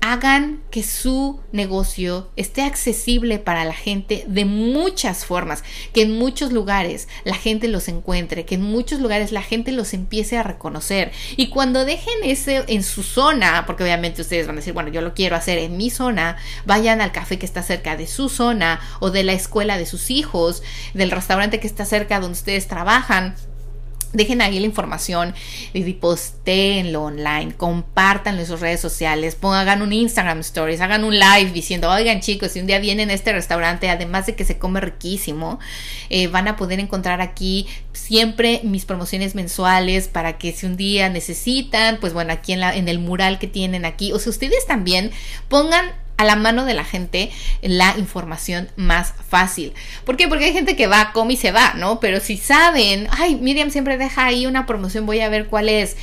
hagan 0.00 0.62
que 0.70 0.82
su 0.82 1.40
negocio 1.52 2.30
esté 2.36 2.62
accesible 2.62 3.38
para 3.38 3.64
la 3.64 3.74
gente 3.74 4.24
de 4.26 4.44
muchas 4.44 5.24
formas, 5.24 5.62
que 5.92 6.02
en 6.02 6.18
muchos 6.18 6.52
lugares 6.52 7.08
la 7.24 7.34
gente 7.34 7.68
los 7.68 7.88
encuentre, 7.88 8.44
que 8.44 8.54
en 8.54 8.62
muchos 8.62 9.00
lugares 9.00 9.30
la 9.30 9.42
gente 9.42 9.72
los 9.72 9.92
empiece 9.92 10.38
a 10.38 10.42
reconocer. 10.42 11.12
Y 11.36 11.48
cuando 11.48 11.84
dejen 11.84 12.14
ese 12.22 12.64
en 12.68 12.82
su 12.82 13.02
zona, 13.02 13.64
porque 13.66 13.82
obviamente 13.82 14.22
ustedes 14.22 14.46
van 14.46 14.56
a 14.56 14.60
decir, 14.60 14.72
bueno, 14.72 14.90
yo 14.90 15.02
lo 15.02 15.14
quiero 15.14 15.36
hacer 15.36 15.58
en 15.58 15.76
mi 15.76 15.90
zona, 15.90 16.36
vayan 16.64 17.00
al 17.00 17.12
café 17.12 17.38
que 17.38 17.46
está 17.46 17.62
cerca 17.62 17.96
de 17.96 18.06
su 18.06 18.28
zona 18.28 18.80
o 19.00 19.10
de 19.10 19.22
la 19.22 19.32
escuela 19.32 19.76
de 19.76 19.86
sus 19.86 20.10
hijos, 20.10 20.62
del 20.94 21.10
restaurante 21.10 21.60
que 21.60 21.66
está 21.66 21.84
cerca 21.84 22.20
donde 22.20 22.38
ustedes 22.38 22.68
trabajan 22.68 23.34
Dejen 24.12 24.42
ahí 24.42 24.58
la 24.58 24.66
información 24.66 25.34
y 25.72 25.92
postéenlo 25.92 27.04
online, 27.04 27.54
compártanlo 27.56 28.40
en 28.40 28.46
sus 28.46 28.58
redes 28.58 28.80
sociales, 28.80 29.36
pongan, 29.36 29.60
hagan 29.60 29.82
un 29.82 29.92
Instagram 29.92 30.40
Stories, 30.40 30.80
hagan 30.80 31.04
un 31.04 31.16
live 31.16 31.52
diciendo, 31.52 31.88
oigan 31.88 32.20
chicos, 32.20 32.50
si 32.50 32.60
un 32.60 32.66
día 32.66 32.80
vienen 32.80 33.10
a 33.10 33.12
este 33.12 33.32
restaurante, 33.32 33.88
además 33.88 34.26
de 34.26 34.34
que 34.34 34.44
se 34.44 34.58
come 34.58 34.80
riquísimo, 34.80 35.60
eh, 36.08 36.26
van 36.26 36.48
a 36.48 36.56
poder 36.56 36.80
encontrar 36.80 37.20
aquí 37.20 37.68
siempre 37.92 38.60
mis 38.64 38.84
promociones 38.84 39.36
mensuales 39.36 40.08
para 40.08 40.38
que 40.38 40.52
si 40.52 40.66
un 40.66 40.76
día 40.76 41.08
necesitan, 41.08 41.98
pues 42.00 42.12
bueno, 42.12 42.32
aquí 42.32 42.52
en, 42.52 42.60
la, 42.60 42.74
en 42.74 42.88
el 42.88 42.98
mural 42.98 43.38
que 43.38 43.46
tienen 43.46 43.84
aquí, 43.84 44.12
o 44.12 44.18
sea, 44.18 44.30
ustedes 44.30 44.66
también 44.66 45.12
pongan 45.48 45.92
a 46.20 46.24
la 46.24 46.36
mano 46.36 46.66
de 46.66 46.74
la 46.74 46.84
gente 46.84 47.30
la 47.62 47.94
información 47.96 48.68
más 48.76 49.14
fácil. 49.26 49.72
¿Por 50.04 50.18
qué? 50.18 50.28
Porque 50.28 50.44
hay 50.44 50.52
gente 50.52 50.76
que 50.76 50.86
va, 50.86 51.12
come 51.12 51.32
y 51.32 51.36
se 51.38 51.50
va, 51.50 51.72
¿no? 51.76 51.98
Pero 51.98 52.20
si 52.20 52.36
saben, 52.36 53.08
ay, 53.10 53.36
Miriam 53.36 53.70
siempre 53.70 53.96
deja 53.96 54.26
ahí 54.26 54.44
una 54.46 54.66
promoción, 54.66 55.06
voy 55.06 55.20
a 55.20 55.30
ver 55.30 55.46
cuál 55.46 55.70
es. 55.70 55.96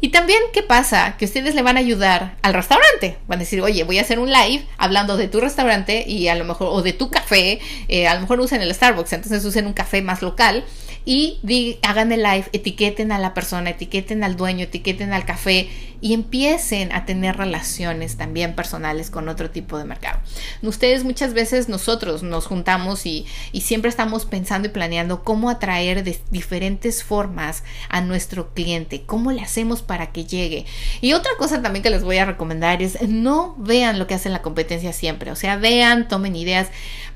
Y 0.00 0.08
también, 0.08 0.40
¿qué 0.54 0.62
pasa? 0.62 1.16
Que 1.18 1.26
ustedes 1.26 1.54
le 1.54 1.60
van 1.60 1.76
a 1.76 1.80
ayudar 1.80 2.36
al 2.40 2.54
restaurante. 2.54 3.18
Van 3.26 3.38
a 3.38 3.40
decir, 3.40 3.60
oye, 3.60 3.84
voy 3.84 3.98
a 3.98 4.02
hacer 4.02 4.18
un 4.18 4.32
live 4.32 4.64
hablando 4.78 5.18
de 5.18 5.28
tu 5.28 5.40
restaurante 5.40 6.04
y 6.08 6.28
a 6.28 6.34
lo 6.36 6.46
mejor, 6.46 6.68
o 6.70 6.80
de 6.80 6.94
tu 6.94 7.10
café, 7.10 7.60
eh, 7.88 8.08
a 8.08 8.14
lo 8.14 8.22
mejor 8.22 8.40
usen 8.40 8.62
el 8.62 8.74
Starbucks, 8.74 9.12
entonces 9.12 9.44
usen 9.44 9.66
un 9.66 9.74
café 9.74 10.00
más 10.00 10.22
local 10.22 10.64
y 11.04 11.78
hagan 11.82 12.12
el 12.12 12.22
live, 12.22 12.46
etiqueten 12.52 13.12
a 13.12 13.18
la 13.18 13.34
persona, 13.34 13.70
etiqueten 13.70 14.24
al 14.24 14.36
dueño, 14.36 14.64
etiqueten 14.64 15.12
al 15.12 15.24
café 15.24 15.68
y 16.00 16.12
empiecen 16.12 16.92
a 16.92 17.06
tener 17.06 17.36
relaciones 17.36 18.16
también 18.16 18.54
personales 18.54 19.10
con 19.10 19.28
otro 19.28 19.50
tipo 19.50 19.78
de 19.78 19.84
mercado. 19.84 20.20
Ustedes 20.62 21.04
muchas 21.04 21.32
veces 21.32 21.68
nosotros 21.68 22.22
nos 22.22 22.46
juntamos 22.46 23.06
y, 23.06 23.26
y 23.52 23.62
siempre 23.62 23.88
estamos 23.88 24.26
pensando 24.26 24.68
y 24.68 24.70
planeando 24.70 25.24
cómo 25.24 25.50
atraer 25.50 26.04
de 26.04 26.18
diferentes 26.30 27.02
formas 27.02 27.64
a 27.88 28.00
nuestro 28.00 28.52
cliente, 28.52 29.04
cómo 29.06 29.32
le 29.32 29.42
hacemos 29.42 29.82
para 29.82 30.12
que 30.12 30.24
llegue. 30.24 30.66
Y 31.00 31.12
otra 31.12 31.32
cosa 31.38 31.62
también 31.62 31.82
que 31.82 31.90
les 31.90 32.04
voy 32.04 32.18
a 32.18 32.26
recomendar 32.26 32.82
es 32.82 33.00
no 33.08 33.54
vean 33.58 33.98
lo 33.98 34.06
que 34.06 34.14
hace 34.14 34.28
la 34.28 34.42
competencia 34.42 34.92
siempre, 34.92 35.30
o 35.30 35.36
sea, 35.36 35.56
vean, 35.56 36.08
tomen 36.08 36.36
ideas, 36.36 36.68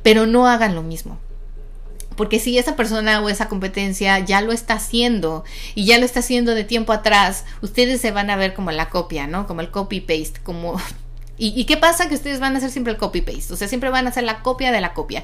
pero 0.03 0.27
no 0.27 0.49
hagan 0.49 0.75
lo 0.75 0.83
mismo. 0.83 1.19
Porque 2.19 2.41
si 2.41 2.59
esa 2.59 2.75
persona 2.75 3.23
o 3.23 3.29
esa 3.29 3.49
competencia 3.49 4.19
ya 4.19 4.41
lo 4.41 4.51
está 4.51 4.75
haciendo 4.75 5.45
y 5.77 5.87
ya 5.87 5.99
lo 5.99 6.05
está 6.05 6.19
haciendo 6.19 6.57
de 6.57 6.65
tiempo 6.65 6.93
atrás, 6.93 7.45
ustedes 7.63 8.01
se 8.01 8.11
van 8.11 8.29
a 8.29 8.37
ver 8.37 8.55
como 8.55 8.73
la 8.73 8.91
copia, 8.91 9.29
¿no? 9.29 9.47
Como 9.47 9.61
el 9.61 9.71
copy-paste, 9.71 10.41
como 10.43 10.81
¿Y, 11.41 11.65
qué 11.65 11.77
pasa? 11.77 12.09
Que 12.09 12.17
ustedes 12.17 12.41
van 12.41 12.55
a 12.55 12.59
hacer 12.59 12.71
siempre 12.71 12.93
el 12.93 12.99
copy-paste, 12.99 13.53
o 13.53 13.57
sea, 13.57 13.69
siempre 13.69 13.91
van 13.91 14.07
a 14.07 14.11
hacer 14.11 14.25
la 14.25 14.43
copia 14.43 14.73
de 14.73 14.81
la 14.81 14.93
copia. 14.93 15.23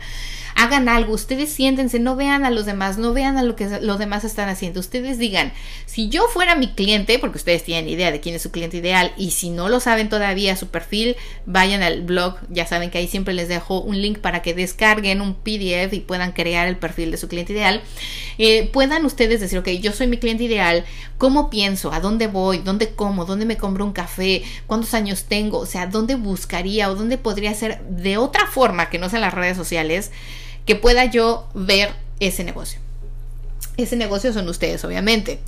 Hagan 0.54 0.88
algo, 0.88 1.12
ustedes 1.14 1.52
siéntense, 1.52 1.98
no 1.98 2.14
vean 2.14 2.44
a 2.44 2.50
los 2.50 2.64
demás, 2.64 2.96
no 2.96 3.12
vean 3.12 3.36
a 3.36 3.42
lo 3.42 3.56
que 3.56 3.80
los 3.80 3.98
demás 3.98 4.22
están 4.22 4.48
haciendo. 4.48 4.78
Ustedes 4.78 5.18
digan, 5.18 5.52
si 5.86 6.08
yo 6.08 6.28
fuera 6.28 6.54
mi 6.54 6.72
cliente, 6.72 7.18
porque 7.18 7.38
ustedes 7.38 7.64
tienen 7.64 7.88
idea 7.88 8.12
de 8.12 8.20
quién 8.20 8.36
es 8.36 8.42
su 8.42 8.52
cliente 8.52 8.76
ideal, 8.76 9.12
y 9.16 9.32
si 9.32 9.50
no 9.50 9.68
lo 9.68 9.80
saben 9.80 10.08
todavía, 10.08 10.54
su 10.54 10.68
perfil, 10.68 11.16
vayan 11.46 11.82
al 11.82 12.02
blog, 12.02 12.36
ya 12.48 12.66
saben 12.66 12.90
que 12.90 12.98
ahí 12.98 13.08
siempre 13.08 13.34
les 13.34 13.48
dejo 13.48 13.80
un 13.80 14.00
link 14.00 14.18
para 14.18 14.42
que 14.42 14.54
descarguen 14.54 15.20
un 15.20 15.34
PDF 15.34 15.92
y 15.92 16.00
puedan 16.00 16.30
crear 16.30 16.68
el 16.68 16.76
perfil 16.76 17.10
de 17.10 17.16
su 17.16 17.26
cliente 17.26 17.52
ideal. 17.52 17.82
Eh, 18.38 18.70
puedan 18.72 19.04
ustedes 19.04 19.40
decir, 19.40 19.58
ok, 19.58 19.68
yo 19.80 19.90
soy 19.90 20.06
mi 20.06 20.18
cliente 20.18 20.44
ideal, 20.44 20.84
¿cómo 21.18 21.50
pienso? 21.50 21.92
¿A 21.92 21.98
dónde 21.98 22.28
voy? 22.28 22.58
¿Dónde 22.58 22.94
como? 22.94 23.24
¿Dónde 23.24 23.46
me 23.46 23.56
compro 23.56 23.84
un 23.84 23.92
café? 23.92 24.44
¿Cuántos 24.68 24.94
años 24.94 25.24
tengo? 25.24 25.58
O 25.58 25.66
sea, 25.66 25.88
¿dónde 25.88 26.03
dónde 26.04 26.22
buscaría 26.22 26.90
o 26.90 26.94
dónde 26.94 27.16
podría 27.16 27.54
ser 27.54 27.82
de 27.84 28.18
otra 28.18 28.46
forma 28.46 28.90
que 28.90 28.98
no 28.98 29.08
sea 29.08 29.20
las 29.20 29.32
redes 29.32 29.56
sociales 29.56 30.10
que 30.66 30.76
pueda 30.76 31.06
yo 31.06 31.48
ver 31.54 31.92
ese 32.20 32.44
negocio. 32.44 32.78
Ese 33.78 33.96
negocio 33.96 34.32
son 34.32 34.48
ustedes, 34.48 34.84
obviamente. 34.84 35.40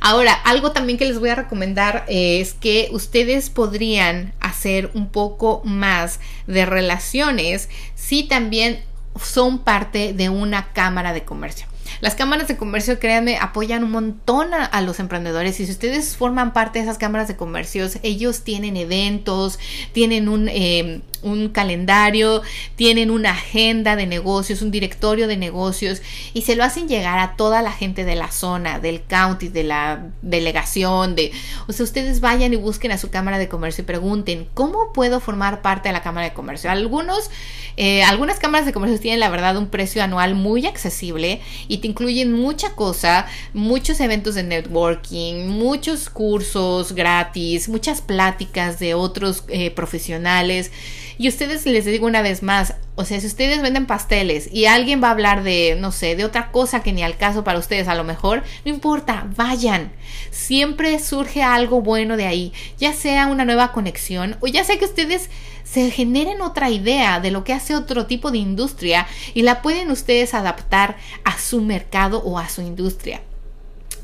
Ahora, 0.00 0.34
algo 0.34 0.72
también 0.72 0.98
que 0.98 1.06
les 1.06 1.18
voy 1.18 1.30
a 1.30 1.34
recomendar 1.34 2.04
es 2.08 2.52
que 2.52 2.90
ustedes 2.92 3.48
podrían 3.48 4.34
hacer 4.38 4.90
un 4.92 5.08
poco 5.08 5.62
más 5.64 6.20
de 6.46 6.66
relaciones 6.66 7.70
si 7.94 8.24
también 8.24 8.84
son 9.20 9.58
parte 9.60 10.12
de 10.12 10.28
una 10.28 10.72
cámara 10.74 11.12
de 11.12 11.24
comercio. 11.24 11.66
Las 12.02 12.16
cámaras 12.16 12.48
de 12.48 12.56
comercio, 12.56 12.98
créanme, 12.98 13.38
apoyan 13.38 13.84
un 13.84 13.92
montón 13.92 14.52
a, 14.52 14.80
los 14.80 14.98
emprendedores. 14.98 15.60
Y 15.60 15.66
si 15.66 15.70
ustedes 15.70 16.16
forman 16.16 16.52
parte 16.52 16.80
de 16.80 16.84
esas 16.84 16.98
cámaras 16.98 17.28
de 17.28 17.36
comercios, 17.36 17.98
ellos 18.02 18.42
tienen 18.42 18.76
eventos, 18.76 19.60
tienen 19.92 20.28
un... 20.28 20.48
Eh, 20.48 21.00
un 21.22 21.48
calendario, 21.48 22.42
tienen 22.76 23.10
una 23.10 23.30
agenda 23.30 23.96
de 23.96 24.06
negocios, 24.06 24.62
un 24.62 24.70
directorio 24.70 25.26
de 25.26 25.36
negocios 25.36 26.02
y 26.34 26.42
se 26.42 26.56
lo 26.56 26.64
hacen 26.64 26.88
llegar 26.88 27.18
a 27.18 27.36
toda 27.36 27.62
la 27.62 27.72
gente 27.72 28.04
de 28.04 28.14
la 28.14 28.30
zona, 28.30 28.78
del 28.78 29.02
county, 29.02 29.48
de 29.48 29.64
la 29.64 30.06
delegación, 30.22 31.14
de, 31.14 31.32
o 31.68 31.72
sea, 31.72 31.84
ustedes 31.84 32.20
vayan 32.20 32.52
y 32.52 32.56
busquen 32.56 32.92
a 32.92 32.98
su 32.98 33.10
cámara 33.10 33.38
de 33.38 33.48
comercio 33.48 33.82
y 33.82 33.86
pregunten, 33.86 34.48
¿cómo 34.54 34.92
puedo 34.92 35.20
formar 35.20 35.62
parte 35.62 35.88
de 35.88 35.92
la 35.92 36.02
cámara 36.02 36.28
de 36.28 36.34
comercio? 36.34 36.70
Algunos, 36.70 37.30
eh, 37.76 38.02
algunas 38.02 38.38
cámaras 38.38 38.66
de 38.66 38.72
comercio 38.72 39.00
tienen 39.00 39.20
la 39.20 39.30
verdad 39.30 39.56
un 39.56 39.68
precio 39.68 40.02
anual 40.02 40.34
muy 40.34 40.66
accesible 40.66 41.40
y 41.68 41.78
te 41.78 41.88
incluyen 41.88 42.32
mucha 42.32 42.74
cosa, 42.74 43.26
muchos 43.54 44.00
eventos 44.00 44.34
de 44.34 44.42
networking, 44.42 45.46
muchos 45.48 46.10
cursos 46.10 46.92
gratis, 46.92 47.68
muchas 47.68 48.00
pláticas 48.00 48.78
de 48.78 48.94
otros 48.94 49.44
eh, 49.48 49.70
profesionales. 49.70 50.70
Y 51.18 51.28
ustedes 51.28 51.66
les 51.66 51.84
digo 51.84 52.06
una 52.06 52.22
vez 52.22 52.42
más, 52.42 52.74
o 52.94 53.04
sea, 53.04 53.20
si 53.20 53.26
ustedes 53.26 53.62
venden 53.62 53.86
pasteles 53.86 54.48
y 54.52 54.66
alguien 54.66 55.02
va 55.02 55.08
a 55.08 55.12
hablar 55.12 55.42
de, 55.42 55.76
no 55.78 55.92
sé, 55.92 56.16
de 56.16 56.24
otra 56.24 56.50
cosa 56.50 56.82
que 56.82 56.92
ni 56.92 57.02
al 57.02 57.16
caso 57.16 57.44
para 57.44 57.58
ustedes, 57.58 57.88
a 57.88 57.94
lo 57.94 58.04
mejor, 58.04 58.42
no 58.64 58.70
importa, 58.70 59.26
vayan. 59.36 59.92
Siempre 60.30 60.98
surge 60.98 61.42
algo 61.42 61.80
bueno 61.80 62.16
de 62.16 62.26
ahí, 62.26 62.52
ya 62.78 62.92
sea 62.92 63.26
una 63.26 63.44
nueva 63.44 63.72
conexión 63.72 64.36
o 64.40 64.46
ya 64.46 64.64
sea 64.64 64.78
que 64.78 64.84
ustedes 64.84 65.30
se 65.64 65.90
generen 65.90 66.42
otra 66.42 66.70
idea 66.70 67.20
de 67.20 67.30
lo 67.30 67.44
que 67.44 67.52
hace 67.52 67.74
otro 67.74 68.06
tipo 68.06 68.30
de 68.30 68.38
industria 68.38 69.06
y 69.32 69.42
la 69.42 69.62
pueden 69.62 69.90
ustedes 69.90 70.34
adaptar 70.34 70.96
a 71.24 71.38
su 71.38 71.62
mercado 71.62 72.22
o 72.22 72.38
a 72.38 72.48
su 72.48 72.60
industria. 72.60 73.22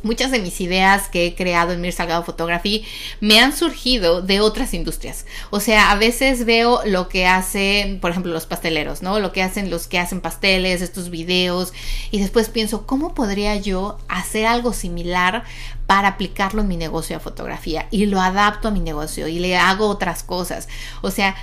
Muchas 0.02 0.30
de 0.30 0.38
mis 0.38 0.60
ideas 0.60 1.08
que 1.08 1.26
he 1.26 1.34
creado 1.34 1.72
en 1.72 1.80
Mir 1.80 1.92
Salgado 1.92 2.22
Photography 2.22 2.84
me 3.20 3.40
han 3.40 3.56
surgido 3.56 4.22
de 4.22 4.40
otras 4.40 4.72
industrias. 4.72 5.26
O 5.50 5.58
sea, 5.58 5.90
a 5.90 5.96
veces 5.96 6.44
veo 6.44 6.80
lo 6.84 7.08
que 7.08 7.26
hacen, 7.26 7.98
por 7.98 8.12
ejemplo, 8.12 8.32
los 8.32 8.46
pasteleros, 8.46 9.02
¿no? 9.02 9.18
Lo 9.18 9.32
que 9.32 9.42
hacen 9.42 9.70
los 9.70 9.88
que 9.88 9.98
hacen 9.98 10.20
pasteles, 10.20 10.82
estos 10.82 11.10
videos, 11.10 11.72
y 12.10 12.20
después 12.20 12.48
pienso, 12.48 12.86
¿cómo 12.86 13.14
podría 13.14 13.56
yo 13.56 13.98
hacer 14.08 14.46
algo 14.46 14.72
similar 14.72 15.42
para 15.86 16.08
aplicarlo 16.08 16.62
en 16.62 16.68
mi 16.68 16.76
negocio 16.76 17.16
de 17.16 17.20
fotografía? 17.20 17.88
Y 17.90 18.06
lo 18.06 18.20
adapto 18.20 18.68
a 18.68 18.72
mi 18.72 18.80
negocio 18.80 19.26
y 19.26 19.40
le 19.40 19.56
hago 19.56 19.88
otras 19.88 20.22
cosas. 20.22 20.68
O 21.02 21.10
sea, 21.10 21.34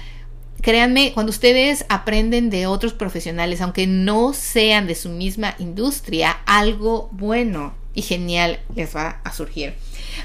créanme, 0.61 1.11
cuando 1.13 1.31
ustedes 1.31 1.85
aprenden 1.89 2.49
de 2.49 2.67
otros 2.67 2.93
profesionales, 2.93 3.59
aunque 3.59 3.85
no 3.85 4.33
sean 4.33 4.87
de 4.87 4.95
su 4.95 5.09
misma 5.09 5.55
industria, 5.59 6.37
algo 6.45 7.09
bueno 7.11 7.85
y 7.95 8.03
genial 8.03 8.60
les 8.75 8.95
va 8.95 9.21
a 9.23 9.34
surgir. 9.34 9.73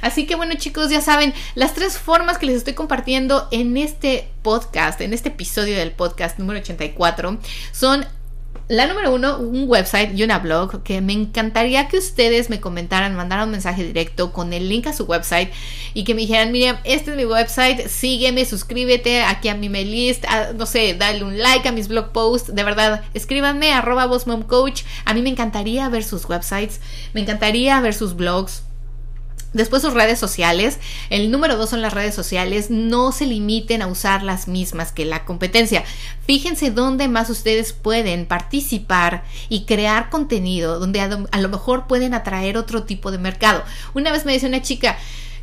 Así 0.02 0.26
que 0.26 0.34
bueno 0.34 0.54
chicos, 0.54 0.90
ya 0.90 1.00
saben, 1.00 1.32
las 1.54 1.74
tres 1.74 1.98
formas 1.98 2.38
que 2.38 2.46
les 2.46 2.56
estoy 2.56 2.74
compartiendo 2.74 3.48
en 3.50 3.76
este 3.76 4.28
podcast, 4.42 5.00
en 5.00 5.14
este 5.14 5.30
episodio 5.30 5.76
del 5.76 5.92
podcast 5.92 6.38
número 6.38 6.60
84, 6.60 7.38
son 7.72 8.06
la 8.70 8.86
número 8.86 9.12
uno, 9.12 9.38
un 9.38 9.68
website 9.68 10.16
y 10.16 10.22
una 10.22 10.38
blog 10.38 10.84
que 10.84 11.00
me 11.00 11.12
encantaría 11.12 11.88
que 11.88 11.98
ustedes 11.98 12.50
me 12.50 12.60
comentaran, 12.60 13.16
mandaran 13.16 13.46
un 13.46 13.50
mensaje 13.50 13.82
directo 13.82 14.32
con 14.32 14.52
el 14.52 14.68
link 14.68 14.86
a 14.86 14.92
su 14.92 15.06
website 15.06 15.50
y 15.92 16.04
que 16.04 16.14
me 16.14 16.20
dijeran, 16.20 16.52
Miriam, 16.52 16.76
este 16.84 17.10
es 17.10 17.16
mi 17.16 17.24
website, 17.24 17.88
sígueme, 17.88 18.44
suscríbete 18.44 19.22
aquí 19.22 19.48
a 19.48 19.56
mi 19.56 19.68
mail 19.68 19.90
list, 19.90 20.24
no 20.54 20.66
sé, 20.66 20.94
dale 20.94 21.24
un 21.24 21.36
like 21.36 21.68
a 21.68 21.72
mis 21.72 21.88
blog 21.88 22.12
posts, 22.12 22.54
de 22.54 22.62
verdad, 22.62 23.02
escríbanme 23.12 23.72
arroba 23.72 24.08
coach, 24.46 24.82
a 25.04 25.14
mí 25.14 25.22
me 25.22 25.30
encantaría 25.30 25.88
ver 25.88 26.04
sus 26.04 26.26
websites, 26.26 26.80
me 27.12 27.22
encantaría 27.22 27.80
ver 27.80 27.92
sus 27.92 28.14
blogs 28.14 28.62
Después 29.52 29.82
sus 29.82 29.94
redes 29.94 30.18
sociales. 30.18 30.78
El 31.10 31.30
número 31.30 31.56
dos 31.56 31.70
son 31.70 31.82
las 31.82 31.92
redes 31.92 32.14
sociales. 32.14 32.70
No 32.70 33.10
se 33.10 33.26
limiten 33.26 33.82
a 33.82 33.88
usar 33.88 34.22
las 34.22 34.46
mismas 34.46 34.92
que 34.92 35.04
la 35.04 35.24
competencia. 35.24 35.84
Fíjense 36.26 36.70
dónde 36.70 37.08
más 37.08 37.30
ustedes 37.30 37.72
pueden 37.72 38.26
participar 38.26 39.24
y 39.48 39.64
crear 39.64 40.08
contenido, 40.10 40.78
donde 40.78 41.00
a, 41.00 41.38
lo 41.40 41.48
mejor 41.48 41.86
pueden 41.88 42.14
atraer 42.14 42.56
otro 42.56 42.84
tipo 42.84 43.10
de 43.10 43.18
mercado. 43.18 43.64
Una 43.94 44.12
vez 44.12 44.24
me 44.24 44.32
decía 44.32 44.48
una 44.48 44.62
chica, 44.62 44.96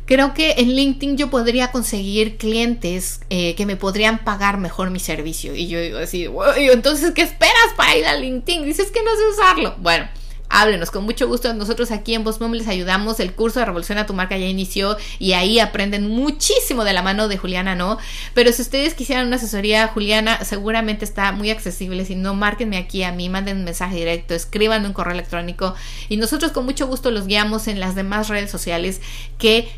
creo 0.06 0.32
que 0.32 0.54
en 0.56 0.74
LinkedIn 0.74 1.18
yo 1.18 1.28
podría 1.28 1.70
conseguir 1.70 2.38
clientes 2.38 3.20
eh, 3.28 3.54
que 3.56 3.66
me 3.66 3.76
podrían 3.76 4.24
pagar 4.24 4.56
mejor 4.56 4.88
mi 4.88 5.00
servicio. 5.00 5.54
Y 5.54 5.68
yo 5.68 5.80
digo 5.80 5.98
así, 5.98 6.26
entonces, 6.56 7.12
¿qué 7.12 7.22
esperas 7.22 7.74
para 7.76 7.94
ir 7.94 8.06
a 8.06 8.14
LinkedIn? 8.14 8.64
Dices 8.64 8.90
que 8.90 9.02
no 9.02 9.10
sé 9.10 9.40
usarlo. 9.40 9.76
Bueno 9.80 10.08
háblenos, 10.48 10.90
con 10.90 11.04
mucho 11.04 11.28
gusto. 11.28 11.52
Nosotros 11.54 11.90
aquí 11.90 12.14
en 12.14 12.24
Boss 12.24 12.40
les 12.40 12.68
ayudamos. 12.68 13.20
El 13.20 13.34
curso 13.34 13.60
de 13.60 13.66
Revolución 13.66 13.98
a 13.98 14.06
tu 14.06 14.14
marca 14.14 14.36
ya 14.36 14.46
inició 14.46 14.96
y 15.18 15.32
ahí 15.32 15.60
aprenden 15.60 16.08
muchísimo 16.08 16.84
de 16.84 16.92
la 16.92 17.02
mano 17.02 17.28
de 17.28 17.36
Juliana, 17.36 17.74
¿no? 17.74 17.98
Pero 18.34 18.52
si 18.52 18.62
ustedes 18.62 18.94
quisieran 18.94 19.26
una 19.26 19.36
asesoría, 19.36 19.88
Juliana 19.88 20.44
seguramente 20.44 21.04
está 21.04 21.32
muy 21.32 21.50
accesible. 21.50 22.04
Si 22.04 22.14
no, 22.14 22.34
márquenme 22.34 22.78
aquí 22.78 23.02
a 23.02 23.12
mí, 23.12 23.28
manden 23.28 23.58
un 23.58 23.64
mensaje 23.64 23.96
directo, 23.96 24.34
escriban 24.34 24.84
un 24.86 24.92
correo 24.92 25.14
electrónico 25.14 25.74
y 26.08 26.16
nosotros 26.16 26.52
con 26.52 26.64
mucho 26.64 26.86
gusto 26.86 27.10
los 27.10 27.26
guiamos 27.26 27.68
en 27.68 27.80
las 27.80 27.94
demás 27.94 28.28
redes 28.28 28.50
sociales 28.50 29.00
que 29.38 29.68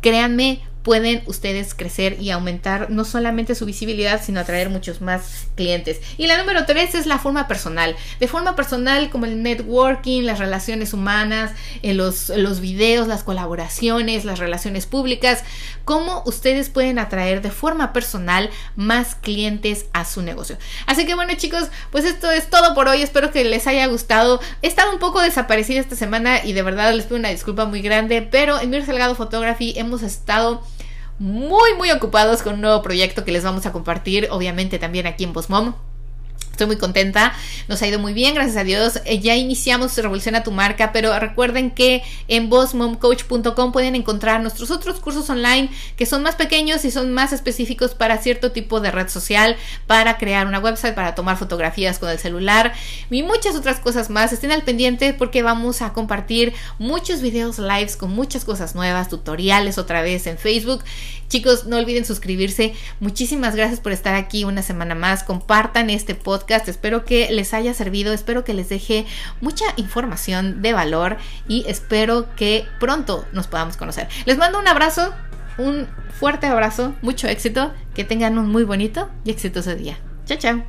créanme, 0.00 0.60
pueden 0.82 1.22
ustedes 1.26 1.74
crecer 1.74 2.20
y 2.20 2.30
aumentar 2.30 2.90
no 2.90 3.04
solamente 3.04 3.54
su 3.54 3.66
visibilidad, 3.66 4.22
sino 4.22 4.40
atraer 4.40 4.68
muchos 4.68 5.00
más 5.00 5.46
clientes. 5.54 6.00
Y 6.18 6.26
la 6.26 6.38
número 6.38 6.66
tres 6.66 6.94
es 6.94 7.06
la 7.06 7.18
forma 7.18 7.48
personal. 7.48 7.96
De 8.20 8.28
forma 8.28 8.56
personal, 8.56 9.10
como 9.10 9.26
el 9.26 9.42
networking, 9.42 10.22
las 10.22 10.38
relaciones 10.38 10.92
humanas, 10.92 11.52
eh, 11.82 11.94
los, 11.94 12.30
los 12.30 12.60
videos, 12.60 13.06
las 13.06 13.22
colaboraciones, 13.22 14.24
las 14.24 14.38
relaciones 14.38 14.86
públicas, 14.86 15.44
cómo 15.84 16.22
ustedes 16.26 16.68
pueden 16.68 16.98
atraer 16.98 17.42
de 17.42 17.50
forma 17.50 17.92
personal 17.92 18.50
más 18.76 19.14
clientes 19.14 19.86
a 19.92 20.04
su 20.04 20.22
negocio. 20.22 20.56
Así 20.86 21.06
que 21.06 21.14
bueno 21.14 21.32
chicos, 21.36 21.68
pues 21.90 22.04
esto 22.04 22.30
es 22.30 22.50
todo 22.50 22.74
por 22.74 22.88
hoy. 22.88 23.02
Espero 23.02 23.30
que 23.30 23.44
les 23.44 23.66
haya 23.66 23.86
gustado. 23.86 24.40
He 24.62 24.66
estado 24.66 24.92
un 24.92 24.98
poco 24.98 25.20
desaparecida 25.20 25.80
esta 25.80 25.96
semana 25.96 26.44
y 26.44 26.52
de 26.52 26.62
verdad 26.62 26.92
les 26.94 27.04
pido 27.04 27.16
una 27.16 27.28
disculpa 27.28 27.66
muy 27.66 27.82
grande, 27.82 28.22
pero 28.22 28.60
en 28.60 28.70
Mir 28.70 28.84
Salgado 28.84 29.14
Photography 29.14 29.74
hemos 29.76 30.02
estado 30.02 30.62
muy, 31.18 31.74
muy 31.76 31.90
ocupados 31.90 32.42
con 32.42 32.54
un 32.54 32.60
nuevo 32.60 32.82
proyecto 32.82 33.24
que 33.24 33.32
les 33.32 33.44
vamos 33.44 33.66
a 33.66 33.72
compartir, 33.72 34.28
obviamente 34.30 34.78
también 34.78 35.06
aquí 35.06 35.24
en 35.24 35.32
Bosmom. 35.32 35.74
Estoy 36.52 36.66
muy 36.66 36.76
contenta, 36.76 37.32
nos 37.66 37.80
ha 37.82 37.86
ido 37.88 37.98
muy 37.98 38.12
bien, 38.12 38.34
gracias 38.34 38.56
a 38.58 38.64
Dios. 38.64 39.00
Eh, 39.04 39.20
ya 39.20 39.34
iniciamos 39.36 39.96
Revoluciona 39.96 40.42
tu 40.42 40.52
marca, 40.52 40.92
pero 40.92 41.18
recuerden 41.18 41.70
que 41.70 42.02
en 42.28 42.50
bossmomcoach.com 42.50 43.72
pueden 43.72 43.94
encontrar 43.94 44.42
nuestros 44.42 44.70
otros 44.70 45.00
cursos 45.00 45.28
online 45.30 45.70
que 45.96 46.06
son 46.06 46.22
más 46.22 46.34
pequeños 46.36 46.84
y 46.84 46.90
son 46.90 47.12
más 47.12 47.32
específicos 47.32 47.94
para 47.94 48.18
cierto 48.18 48.52
tipo 48.52 48.80
de 48.80 48.90
red 48.90 49.08
social, 49.08 49.56
para 49.86 50.18
crear 50.18 50.46
una 50.46 50.58
website, 50.58 50.94
para 50.94 51.14
tomar 51.14 51.38
fotografías 51.38 51.98
con 51.98 52.10
el 52.10 52.18
celular 52.18 52.74
y 53.10 53.22
muchas 53.22 53.56
otras 53.56 53.80
cosas 53.80 54.10
más. 54.10 54.32
Estén 54.32 54.52
al 54.52 54.62
pendiente 54.62 55.14
porque 55.14 55.42
vamos 55.42 55.80
a 55.80 55.92
compartir 55.92 56.52
muchos 56.78 57.22
videos 57.22 57.58
lives 57.58 57.96
con 57.96 58.10
muchas 58.10 58.44
cosas 58.44 58.74
nuevas, 58.74 59.08
tutoriales 59.08 59.78
otra 59.78 60.02
vez 60.02 60.26
en 60.26 60.36
Facebook. 60.36 60.84
Chicos, 61.28 61.64
no 61.64 61.78
olviden 61.78 62.04
suscribirse. 62.04 62.74
Muchísimas 63.00 63.56
gracias 63.56 63.80
por 63.80 63.92
estar 63.92 64.14
aquí 64.14 64.44
una 64.44 64.62
semana 64.62 64.94
más. 64.94 65.24
Compartan 65.24 65.88
este 65.88 66.14
Espero 66.52 67.04
que 67.04 67.30
les 67.30 67.54
haya 67.54 67.72
servido, 67.72 68.12
espero 68.12 68.44
que 68.44 68.52
les 68.52 68.68
deje 68.68 69.06
mucha 69.40 69.64
información 69.76 70.60
de 70.60 70.74
valor 70.74 71.16
y 71.48 71.64
espero 71.66 72.26
que 72.36 72.66
pronto 72.78 73.24
nos 73.32 73.46
podamos 73.46 73.78
conocer. 73.78 74.08
Les 74.26 74.36
mando 74.36 74.58
un 74.58 74.68
abrazo, 74.68 75.14
un 75.56 75.88
fuerte 76.18 76.46
abrazo, 76.46 76.94
mucho 77.00 77.26
éxito, 77.26 77.72
que 77.94 78.04
tengan 78.04 78.38
un 78.38 78.50
muy 78.50 78.64
bonito 78.64 79.08
y 79.24 79.30
exitoso 79.30 79.74
día. 79.74 79.98
Chao, 80.26 80.38
chao. 80.38 80.62